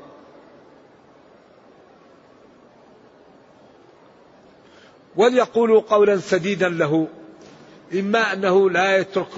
وليقولوا 5.16 5.80
قولا 5.80 6.16
سديدا 6.16 6.68
له 6.68 7.08
إما 7.94 8.32
أنه 8.32 8.70
لا 8.70 8.98
يترك 8.98 9.28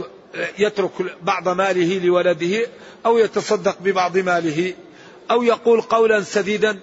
يترك 0.59 0.91
بعض 1.23 1.49
ماله 1.49 2.07
لولده 2.07 2.67
أو 3.07 3.19
يتصدق 3.19 3.77
ببعض 3.81 4.19
ماله 4.19 4.75
أو 5.31 5.43
يقول 5.43 5.81
قولا 5.81 6.23
سديدا 6.23 6.79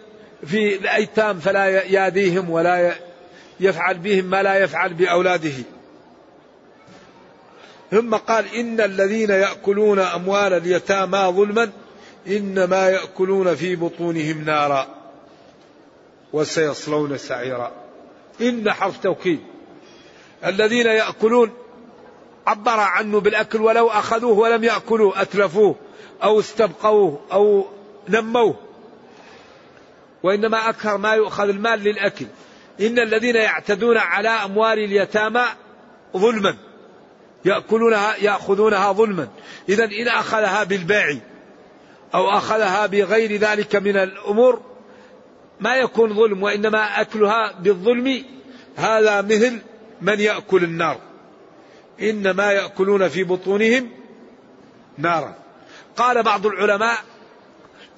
في 0.46 0.76
الأيتام 0.76 1.40
فلا 1.40 1.66
ياديهم 1.84 2.50
ولا 2.50 2.96
يفعل 3.60 3.98
بهم 3.98 4.26
ما 4.26 4.44
لا 4.44 4.56
يفعل 4.56 4.94
بأولاده. 4.94 5.54
ثم 7.92 8.16
قال 8.16 8.56
إن 8.56 8.82
الذين 8.82 9.30
يأكلون 9.30 10.00
أموال 10.00 10.54
اليتامى 10.54 11.18
ظلما 11.18 11.72
إنما 12.28 12.90
يأكلون 12.90 13.56
في 13.56 13.76
بطونهم 13.76 14.46
نارا 14.46 14.88
وسيصلون 16.34 17.18
سعيرا. 17.18 17.72
إن 18.42 18.72
حرف 18.72 18.98
توكيد. 18.98 19.40
الذين 20.46 20.86
يأكلون. 20.86 21.52
عبر 22.48 22.80
عنه 22.80 23.20
بالأكل 23.20 23.62
ولو 23.62 23.90
أخذوه 23.90 24.38
ولم 24.38 24.64
يأكلوه 24.64 25.22
أتلفوه 25.22 25.76
أو 26.24 26.40
استبقوه 26.40 27.22
أو 27.32 27.66
نموه. 28.10 28.56
وإنما 30.24 30.70
أكثر 30.70 30.98
ما 30.98 31.14
يؤخذ 31.14 31.50
المال 31.50 31.80
للأكل. 31.80 32.26
إن 32.82 33.00
الذين 33.00 33.36
يعتدون 33.36 33.98
على 33.98 34.30
أموال 34.30 34.80
اليتامى 34.80 35.44
ظلما. 36.18 36.56
يأكلونها 37.46 38.16
يأخذونها 38.16 38.92
ظلما. 38.92 39.28
إذا 39.70 39.84
إن 39.84 40.08
أخذها 40.08 40.64
بالبيع 40.64 41.18
أو 42.16 42.30
أخذها 42.30 42.86
بغير 42.86 43.36
ذلك 43.40 43.76
من 43.76 43.98
الأمور 43.98 44.62
ما 45.60 45.76
يكون 45.76 46.14
ظلم 46.14 46.44
وإنما 46.44 47.02
أكلها 47.02 47.52
بالظلم. 47.60 48.24
هذا 48.76 49.22
مثل 49.22 49.60
من 50.06 50.20
يأكل 50.20 50.64
النار؟ 50.64 50.98
إنما 52.02 52.52
يأكلون 52.52 53.08
في 53.10 53.24
بطونهم 53.24 53.90
نارا. 54.98 55.36
قال 55.98 56.24
بعض 56.24 56.46
العلماء 56.46 56.98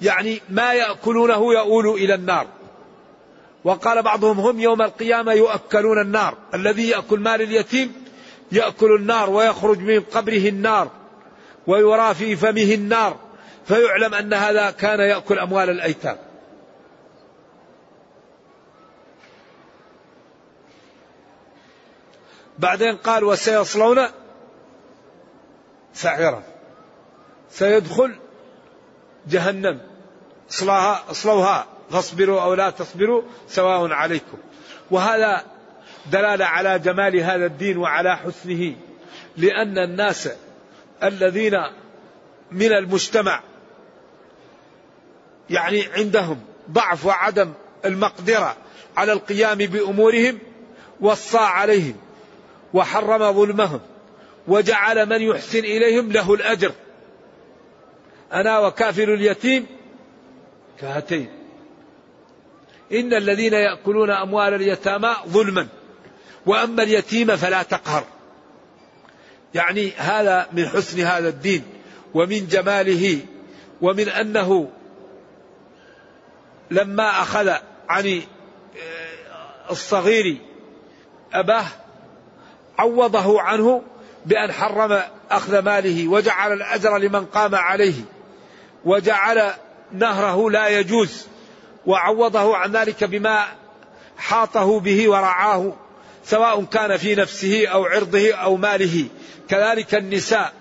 يعني 0.02 0.40
ما 0.48 0.72
يأكلونه 0.72 1.52
يؤول 1.52 1.88
إلى 1.88 2.14
النار. 2.14 2.46
وقال 3.64 4.02
بعضهم 4.02 4.40
هم 4.40 4.60
يوم 4.60 4.82
القيامة 4.82 5.32
يؤكلون 5.32 6.00
النار. 6.00 6.34
الذي 6.54 6.88
يأكل 6.88 7.20
مال 7.20 7.42
اليتيم 7.42 7.92
يأكل 8.52 8.94
النار 8.94 9.30
ويخرج 9.30 9.78
من 9.78 10.00
قبره 10.00 10.48
النار 10.48 10.90
ويرى 11.66 12.14
في 12.14 12.36
فمه 12.36 12.74
النار. 12.74 13.16
فيعلم 13.66 14.14
أن 14.14 14.34
هذا 14.34 14.70
كان 14.70 15.00
يأكل 15.00 15.38
أموال 15.38 15.70
الأيتام. 15.70 16.16
بعدين 22.58 22.96
قال 22.96 23.24
وسيصلون 23.24 24.08
سعيرا 25.94 26.42
سيدخل 27.50 28.14
جهنم. 29.28 29.80
اصلوها 30.50 31.04
اصلوها. 31.10 31.66
فاصبروا 31.90 32.42
أو 32.42 32.54
لا 32.54 32.70
تصبروا 32.70 33.22
سواء 33.48 33.92
عليكم. 33.92 34.38
وهذا 34.90 35.44
دلالة 36.12 36.44
على 36.44 36.78
جمال 36.78 37.16
هذا 37.16 37.46
الدين 37.46 37.76
وعلى 37.76 38.16
حسنه. 38.16 38.76
لأن 39.36 39.78
الناس 39.78 40.28
الذين 41.02 41.54
من 42.50 42.72
المجتمع 42.72 43.42
يعني 45.50 45.86
عندهم 45.86 46.40
ضعف 46.70 47.06
وعدم 47.06 47.52
المقدرة 47.84 48.56
على 48.96 49.12
القيام 49.12 49.58
بأمورهم 49.58 50.38
وصى 51.00 51.38
عليهم. 51.38 51.96
وحرم 52.74 53.32
ظلمهم 53.32 53.80
وجعل 54.48 55.06
من 55.06 55.22
يحسن 55.22 55.58
إليهم 55.58 56.12
له 56.12 56.34
الأجر. 56.34 56.72
أنا 58.32 58.58
وكافل 58.58 59.10
اليتيم 59.10 59.66
كهاتين. 60.80 61.28
إن 62.92 63.14
الذين 63.14 63.52
يأكلون 63.52 64.10
أموال 64.10 64.54
اليتامى 64.54 65.16
ظلما. 65.28 65.68
وأما 66.46 66.82
اليتيم 66.82 67.36
فلا 67.36 67.62
تقهر. 67.62 68.04
يعني 69.54 69.90
هذا 69.96 70.48
من 70.52 70.68
حسن 70.68 71.00
هذا 71.00 71.28
الدين 71.28 71.62
ومن 72.14 72.46
جماله 72.46 73.18
ومن 73.80 74.08
أنه 74.08 74.70
لما 76.70 77.10
أخذ 77.22 77.52
عن 77.88 78.22
الصغير 79.70 80.36
أباه 81.32 81.66
عوضه 82.78 83.40
عنه 83.40 83.82
بأن 84.26 84.52
حرم 84.52 85.02
أخذ 85.30 85.58
ماله 85.58 86.08
وجعل 86.08 86.52
الأجر 86.52 86.98
لمن 86.98 87.24
قام 87.24 87.54
عليه 87.54 87.94
وجعل 88.84 89.52
نهره 89.92 90.50
لا 90.50 90.68
يجوز 90.68 91.26
وعوضه 91.86 92.56
عن 92.56 92.72
ذلك 92.72 93.04
بما 93.04 93.44
حاطه 94.18 94.80
به 94.80 95.10
ورعاه 95.10 95.72
سواء 96.24 96.64
كان 96.64 96.96
في 96.96 97.14
نفسه 97.14 97.66
أو 97.66 97.84
عرضه 97.84 98.34
أو 98.34 98.56
ماله. 98.56 99.06
كذلك 99.48 99.94
النساء 99.94 100.52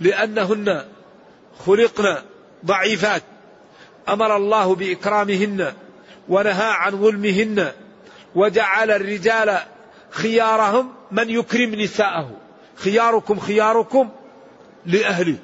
لأنهن 0.00 0.84
خلقن 1.66 2.16
ضعيفات 2.64 3.22
أمر 4.08 4.36
الله 4.36 4.74
بإكرامهن 4.74 5.72
ونهى 6.28 6.70
عن 6.70 7.02
ظلمهن 7.02 7.72
وجعل 8.34 8.90
الرجال 8.90 9.58
خيارهم 10.16 10.92
من 11.12 11.30
يكرم 11.30 11.74
نساءه. 11.74 12.30
خياركم 12.76 13.38
خياركم 13.38 14.08
لأهله. 14.86 15.36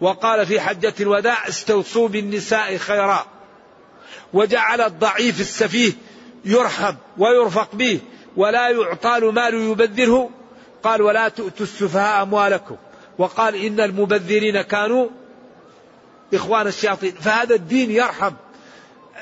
وقال 0.00 0.46
في 0.46 0.60
حجة 0.60 0.94
الوداع 1.00 1.48
استوصوا 1.48 2.08
بالنساء 2.08 2.76
خيرا. 2.76 3.26
وجعل 4.32 4.80
الضعيف 4.80 5.40
السفيه 5.40 5.92
يرحم 6.44 6.94
ويرفق 7.18 7.74
به 7.74 8.00
ولا 8.36 8.68
يعطى 8.68 9.20
له 9.20 9.30
مال 9.30 9.54
يبذره. 9.54 10.30
قال 10.82 11.02
ولا 11.02 11.28
تؤتوا 11.28 11.66
السفهاء 11.66 12.22
أموالكم. 12.22 12.76
وقال 13.18 13.54
إن 13.54 13.80
المبذرين 13.80 14.62
كانوا 14.62 15.08
إخوان 16.34 16.66
الشياطين. 16.66 17.12
فهذا 17.12 17.54
الدين 17.54 17.90
يرحم. 17.90 18.32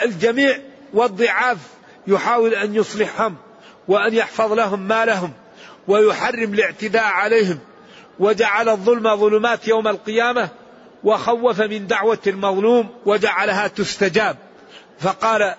الجميع 0.03 0.59
والضعاف 0.95 1.59
يحاول 2.07 2.55
أن 2.55 2.75
يصلحهم. 2.75 3.37
وأن 3.89 4.15
يحفظ 4.15 4.53
لهم 4.53 4.81
مالهم 4.81 5.33
ويحرم 5.89 6.55
الاعتداء 6.55 7.05
عليهم 7.05 7.59
وجعل 8.19 8.69
الظلم 8.69 9.17
ظلمات 9.17 9.69
يوم 9.69 9.89
القيامة 9.89 10.49
وخوف 11.05 11.61
من 11.61 11.87
دعوة 11.87 12.19
المظلوم 12.27 12.89
وجعلها 13.07 13.67
تستجاب. 13.67 14.37
فقال 14.99 15.55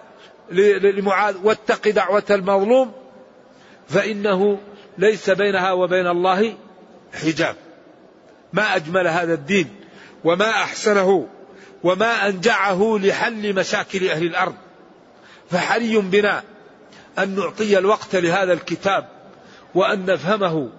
لمعاذ 0.51 1.35
واتق 1.43 1.89
دعوة 1.89 2.23
المظلوم 2.29 2.91
فإنه 3.89 4.59
ليس 4.97 5.29
بينها 5.29 5.71
وبين 5.71 6.07
الله 6.07 6.55
حجاب. 7.13 7.55
ما 8.53 8.75
أجمل 8.75 9.07
هذا 9.07 9.33
الدين 9.33 9.75
وما 10.23 10.49
أحسنه 10.49 11.27
وما 11.83 12.27
أنجعه 12.27 12.99
لحل 13.03 13.55
مشاكل 13.55 14.09
أهل 14.09 14.23
الأرض. 14.23 14.55
فحري 15.51 15.97
بنا 15.97 16.43
أن 17.19 17.35
نعطي 17.35 17.77
الوقت 17.77 18.15
لهذا 18.15 18.53
الكتاب 18.53 19.07
وأن 19.75 20.05
نفهمه 20.05 20.69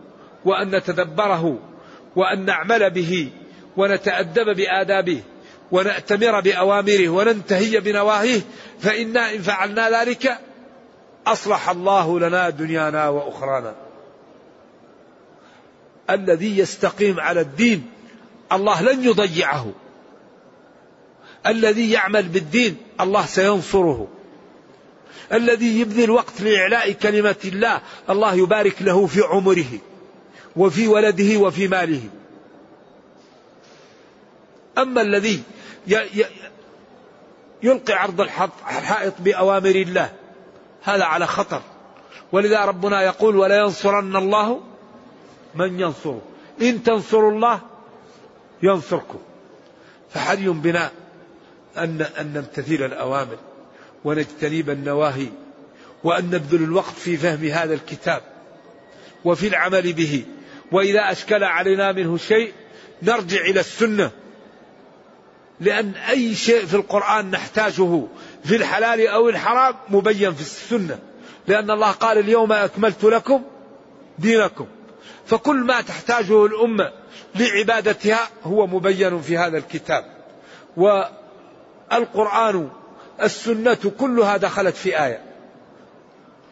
وأن 0.45 0.77
نتدبره 0.77 1.59
وأن 2.17 2.45
نعمل 2.45 2.91
به 2.91 3.31
ونتأدب 3.77 4.57
بآدابه 4.57 5.23
ونأتمر 5.73 6.41
بأوامره 6.41 7.09
وننتهي 7.09 7.81
بنواهيه 7.81 8.41
فإنا 8.81 9.35
إن 9.35 9.43
فعلنا 9.43 10.01
ذلك 10.01 10.39
أصلح 11.27 11.71
الله 11.71 12.21
لنا 12.21 12.51
دنيانا 12.51 13.09
وأخرانا. 13.09 13.75
الذي 16.11 16.59
يستقيم 16.59 17.21
على 17.21 17.41
الدين 17.41 17.91
الله 18.53 18.83
لن 18.83 19.05
يضيعه. 19.05 19.73
الذي 21.47 21.91
يعمل 21.91 22.29
بالدين 22.29 22.77
الله 23.01 23.27
سينصره. 23.27 24.09
الذي 25.33 25.81
يبذل 25.81 26.05
الوقت 26.05 26.41
لإعلاء 26.41 26.93
كلمة 26.93 27.37
الله 27.45 27.81
الله 28.11 28.35
يبارك 28.35 28.83
له 28.83 29.07
في 29.07 29.21
عمره 29.21 29.79
وفي 30.57 30.89
ولده 30.89 31.39
وفي 31.39 31.69
ماله. 31.69 32.03
أما 34.79 35.01
الذي 35.01 35.43
يلقي 37.63 37.93
عرض 37.93 38.21
الحائط 38.21 39.15
بأوامر 39.19 39.71
الله 39.71 40.13
هذا 40.83 41.05
على 41.05 41.27
خطر. 41.27 41.63
ولذا 42.33 42.65
ربنا 42.65 43.03
يقول 43.03 43.37
ولا 43.37 43.59
ينصرن 43.59 44.17
الله 44.17 44.61
من 45.55 45.81
ينصره. 45.81 46.23
إن 46.63 46.83
تنصروا 46.83 47.33
الله 47.33 47.61
ينصركم. 48.63 49.19
فحري 50.11 50.49
بنا 50.49 50.91
أن 51.77 52.07
أن 52.19 52.33
نمتثل 52.33 52.85
الأوامر. 52.85 53.37
ونجتنب 54.05 54.71
النواهي 54.71 55.29
وأن 56.05 56.25
نبذل 56.25 56.63
الوقت 56.63 56.95
في 56.95 57.17
فهم 57.17 57.45
هذا 57.45 57.75
الكتاب 57.75 58.23
وفي 59.25 59.49
العمل 59.49 59.93
به. 59.93 60.25
وإذا 60.73 61.13
أشكل 61.13 61.45
علينا 61.45 61.93
منه 61.93 62.17
شيء 62.17 62.53
نرجع 63.03 63.41
إلى 63.41 63.61
السنة. 63.61 64.11
لأن 65.61 65.93
أي 65.95 66.35
شيء 66.35 66.67
في 66.67 66.75
القرآن 66.75 67.31
نحتاجه 67.31 68.03
في 68.45 68.57
الحلال 68.57 69.07
أو 69.07 69.29
الحرام 69.29 69.75
مبين 69.89 70.35
في 70.35 70.41
السنة. 70.41 70.99
لأن 71.49 71.71
الله 71.71 71.91
قال 71.91 72.19
اليوم 72.19 72.53
أكملت 72.53 73.05
لكم 73.05 73.43
دينكم. 74.19 74.67
فكل 75.27 75.57
ما 75.57 75.81
تحتاجه 75.81 76.47
الأمة 76.47 76.93
لعبادتها 77.35 78.29
هو 78.45 78.67
مبين 78.67 79.21
في 79.21 79.39
هذا 79.39 79.59
الكتاب. 79.59 80.05
والقرآن 80.77 82.71
السنة 83.23 83.93
كلها 83.99 84.37
دخلت 84.37 84.75
في 84.75 85.05
آية. 85.05 85.23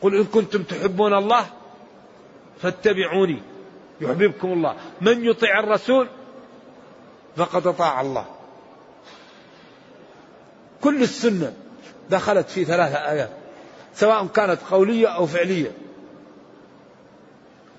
قل 0.02 0.16
إن 0.16 0.24
كنتم 0.24 0.62
تحبون 0.62 1.14
الله 1.14 1.46
فاتبعوني 2.62 3.42
يحببكم 4.00 4.52
الله. 4.52 4.76
من 5.00 5.24
يطيع 5.24 5.61
الرسول 5.61 6.09
فقد 7.37 7.66
أطاع 7.66 8.00
الله. 8.00 8.26
كل 10.81 11.02
السنة 11.02 11.52
دخلت 12.11 12.48
في 12.48 12.64
ثلاثة 12.64 13.11
آيات 13.11 13.31
سواء 13.94 14.26
كانت 14.26 14.59
قولية 14.70 15.09
أو 15.09 15.26
فعلية. 15.26 15.72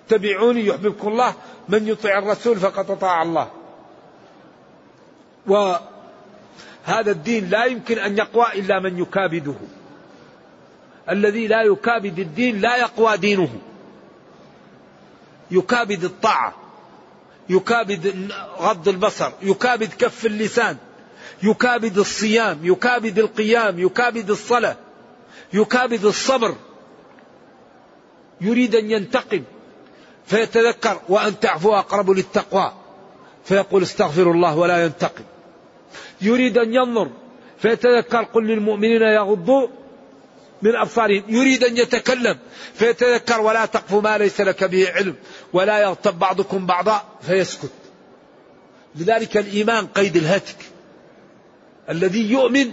تبعوني 0.07 0.65
يحببكم 0.65 1.07
الله 1.07 1.33
من 1.69 1.87
يطيع 1.87 2.19
الرسول 2.19 2.57
فقد 2.57 2.91
أطاع 2.91 3.21
الله. 3.21 3.49
وهذا 6.87 7.11
الدين 7.11 7.49
لا 7.49 7.65
يمكن 7.65 7.97
أن 7.97 8.17
يقوى 8.17 8.45
إلا 8.53 8.79
من 8.79 8.99
يكابده. 8.99 9.55
الذي 11.09 11.47
لا 11.47 11.63
يكابد 11.63 12.19
الدين 12.19 12.61
لا 12.61 12.75
يقوى 12.75 13.17
دينه. 13.17 13.49
يكابد 15.51 16.03
الطاعة 16.03 16.53
يكابد 17.49 18.31
غض 18.59 18.87
البصر 18.87 19.31
يكابد 19.41 19.93
كف 19.93 20.25
اللسان 20.25 20.77
يكابد 21.43 21.97
الصيام 21.97 22.59
يكابد 22.63 23.19
القيام 23.19 23.79
يكابد 23.79 24.29
الصلاة 24.29 24.75
يكابد 25.53 26.05
الصبر. 26.05 26.55
يريد 28.41 28.75
أن 28.75 28.91
ينتقم 28.91 29.43
فيتذكر 30.25 31.01
وأن 31.09 31.39
تعفو 31.39 31.73
أقرب 31.73 32.11
للتقوى. 32.11 32.71
فيقول 33.45 33.83
استغفر 33.83 34.31
الله 34.31 34.57
ولا 34.57 34.85
ينتقم. 34.85 35.23
يريد 36.21 36.57
أن 36.57 36.73
ينظر. 36.73 37.09
فيتذكر 37.57 38.23
قل 38.23 38.47
للمؤمنين 38.47 39.01
يغضوا 39.01 39.67
من 40.61 40.75
أبصارهم. 40.75 41.23
يريد 41.27 41.63
أن 41.63 41.77
يتكلم. 41.77 42.37
فيتذكر 42.73 43.41
ولا 43.41 43.65
تقف 43.65 43.93
ما 43.93 44.17
ليس 44.17 44.41
لك 44.41 44.63
به 44.63 44.91
علم. 44.91 45.15
ولا 45.53 45.79
يغتب 45.79 46.19
بعضكم 46.19 46.65
بعضا 46.65 47.01
فيسكت. 47.21 47.71
لذلك 48.95 49.37
الإيمان 49.37 49.87
قيد 49.87 50.15
الهتك. 50.15 50.57
الذي 51.89 52.31
يؤمن 52.31 52.71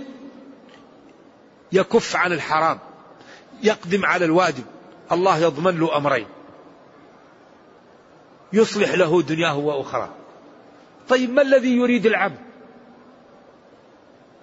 يكف 1.72 2.16
عن 2.16 2.32
الحرام. 2.32 2.78
يقدم 3.62 4.04
على 4.04 4.24
الواجب. 4.24 4.64
الله 5.12 5.38
يضمن 5.38 5.80
له 5.80 5.96
أمرين. 5.96 6.26
يصلح 8.54 8.94
له 8.94 9.22
دنياه 9.22 9.58
وأخرى 9.58 10.14
طيب 11.08 11.30
ما 11.30 11.42
الذي 11.42 11.76
يريد 11.76 12.06
العبد؟ 12.06 12.38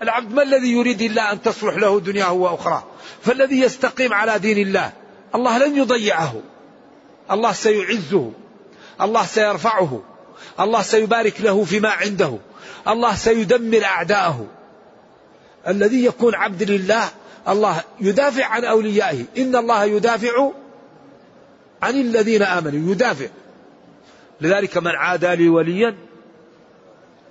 العبد 0.01 0.33
ما 0.33 0.43
الذي 0.43 0.71
يريد 0.71 1.01
إلا 1.01 1.31
أن 1.31 1.41
تصلح 1.41 1.75
له 1.75 1.99
دنياه 1.99 2.31
وأخرى 2.31 2.83
فالذي 3.21 3.61
يستقيم 3.61 4.13
على 4.13 4.39
دين 4.39 4.67
الله 4.67 4.91
الله 5.35 5.57
لن 5.57 5.77
يضيعه. 5.77 6.41
الله 7.31 7.51
سيعزه. 7.51 8.31
الله 9.01 9.25
سيرفعه. 9.25 10.03
الله 10.59 10.81
سيبارك 10.81 11.41
له 11.41 11.63
فيما 11.63 11.89
عنده. 11.89 12.37
الله 12.87 13.15
سيدمر 13.15 13.83
أعداءه. 13.83 14.47
الذي 15.67 16.05
يكون 16.05 16.35
عبد 16.35 16.63
لله 16.71 17.09
الله 17.47 17.81
يدافع 17.99 18.45
عن 18.45 18.65
أوليائه. 18.65 19.25
إن 19.37 19.55
الله 19.55 19.83
يدافع 19.83 20.51
عن 21.81 21.93
الذين 21.93 22.41
آمنوا 22.41 22.91
يدافع. 22.91 23.27
لذلك 24.41 24.77
من 24.77 24.91
عادى 24.95 25.35
لي 25.35 25.49
وليا 25.49 25.95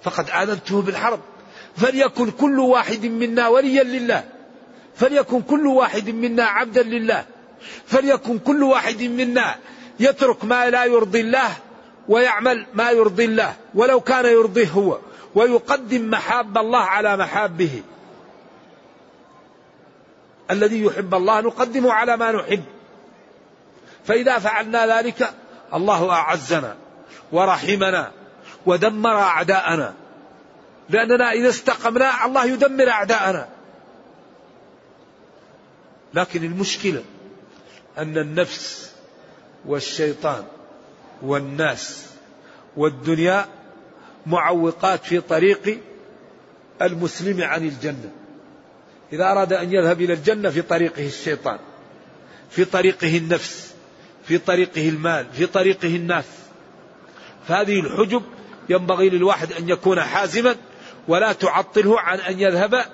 فقد 0.03 0.31
آذنته 0.31 0.83
بالحرب. 0.83 1.21
فليكن 1.77 2.31
كل 2.31 2.61
واحد 2.61 3.07
منا 3.07 3.49
وليا 3.49 3.83
لله. 3.83 4.25
فليكن 4.97 5.43
كل 5.43 5.67
واحد 5.67 6.11
منا 6.11 6.45
عبدا 6.45 6.83
لله. 6.83 7.25
فليكن 7.87 8.39
كل 8.39 8.63
واحد 8.63 9.03
منا 9.03 9.57
يترك 10.01 10.45
ما 10.45 10.71
لا 10.71 10.85
يرضي 10.85 11.21
الله 11.21 11.51
ويعمل 12.09 12.67
ما 12.75 12.91
يرضي 12.91 13.25
الله 13.25 13.55
ولو 13.75 14.01
كان 14.01 14.27
يرضيه 14.27 14.69
هو 14.69 14.99
ويقدم 15.35 16.11
محاب 16.11 16.59
الله 16.59 16.79
على 16.79 17.17
محابه. 17.17 17.83
الذي 20.51 20.85
يحب 20.85 21.15
الله 21.15 21.41
نقدمه 21.41 21.93
على 21.93 22.17
ما 22.17 22.33
نحب. 22.33 22.65
فإذا 24.05 24.39
فعلنا 24.39 24.99
ذلك 24.99 25.35
الله 25.75 26.13
أعزنا 26.13 26.77
ورحمنا 27.33 28.11
ودمر 28.67 29.17
أعداءنا. 29.17 29.95
لأننا 30.91 31.33
إذا 31.33 31.49
استقمنا 31.49 32.27
الله 32.27 32.45
يدمر 32.45 32.89
أعداءنا. 32.89 33.49
لكن 36.15 36.45
المشكلة 36.45 37.03
أن 37.99 38.19
النفس 38.19 38.93
والشيطان 39.67 40.45
والناس 41.23 42.07
والدنيا 42.77 43.47
معوقات 44.27 45.05
في 45.05 45.21
طريق 45.21 45.81
المسلم 46.83 47.43
عن 47.43 47.65
الجنة. 47.65 48.11
إذا 49.13 49.25
أراد 49.25 49.53
أن 49.53 49.73
يذهب 49.73 50.01
إلى 50.01 50.13
الجنة 50.13 50.51
في 50.51 50.63
طريقه 50.63 51.07
الشيطان 51.07 51.59
في 52.51 52.65
طريقه 52.65 53.17
النفس 53.17 53.75
في 54.25 54.39
طريقه 54.39 54.89
المال 54.89 55.27
في 55.33 55.47
طريقه 55.47 55.97
الناس. 55.97 56.25
فهذه 57.49 57.81
الحجب 57.81 58.23
ينبغي 58.69 59.09
للواحد 59.11 59.53
أن 59.53 59.69
يكون 59.69 60.01
حازما 60.01 60.57
ولا 61.11 61.33
تعطله 61.33 62.01
عن 62.01 62.19
أن 62.19 62.41
يذهب 62.41 62.85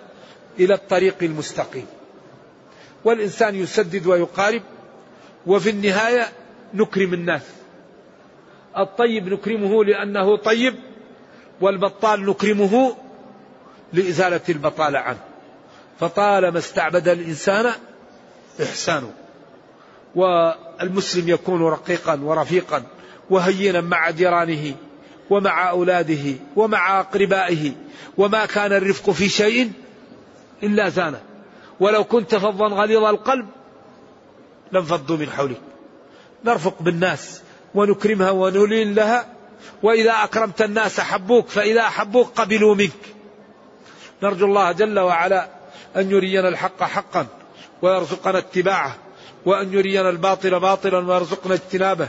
إلى 0.60 0.74
الطريق 0.74 1.16
المستقيم. 1.22 1.86
والإنسان 3.04 3.54
يسدد 3.54 4.06
ويقارب 4.06 4.62
وفي 5.46 5.70
النهاية 5.70 6.28
نكرم 6.74 7.14
الناس. 7.14 7.42
الطيب 8.78 9.28
نكرمه 9.28 9.84
لأنه 9.84 10.36
طيب 10.36 10.74
والبطال 11.60 12.26
نكرمه 12.26 12.96
لإزالة 13.92 14.40
البطالة 14.48 14.98
عنه. 14.98 15.20
فطالما 16.00 16.58
استعبد 16.58 17.08
الإنسان 17.08 17.72
إحسانه. 18.62 19.12
والمسلم 20.14 21.28
يكون 21.28 21.62
رقيقا 21.62 22.20
ورفيقا 22.22 22.82
وهينا 23.30 23.80
مع 23.80 24.10
جيرانه. 24.10 24.74
ومع 25.30 25.70
أولاده 25.70 26.34
ومع 26.56 27.00
أقربائه 27.00 27.72
وما 28.18 28.46
كان 28.46 28.72
الرفق 28.72 29.10
في 29.10 29.28
شيء 29.28 29.72
إلا 30.62 30.88
زانه. 30.88 31.20
ولو 31.80 32.04
كنت 32.04 32.34
فظا 32.34 32.68
غليظ 32.68 33.04
القلب 33.04 33.46
لانفضوا 34.72 35.16
من 35.16 35.30
حولك. 35.30 35.60
نرفق 36.44 36.82
بالناس 36.82 37.40
ونكرمها 37.74 38.30
ونلين 38.30 38.94
لها 38.94 39.26
وإذا 39.82 40.12
أكرمت 40.12 40.62
الناس 40.62 41.00
حبوك 41.00 41.48
فإذا 41.48 41.80
أحبوك 41.80 42.28
قبلوا 42.40 42.74
منك. 42.74 43.14
نرجو 44.22 44.46
الله 44.46 44.72
جل 44.72 44.98
وعلا 44.98 45.48
أن 45.96 46.10
يرينا 46.10 46.48
الحق 46.48 46.82
حقا 46.82 47.26
ويرزقنا 47.82 48.38
اتباعه 48.38 48.96
وأن 49.46 49.72
يرينا 49.72 50.10
الباطل 50.10 50.60
باطلا 50.60 50.98
ويرزقنا 50.98 51.54
اجتنابه. 51.54 52.08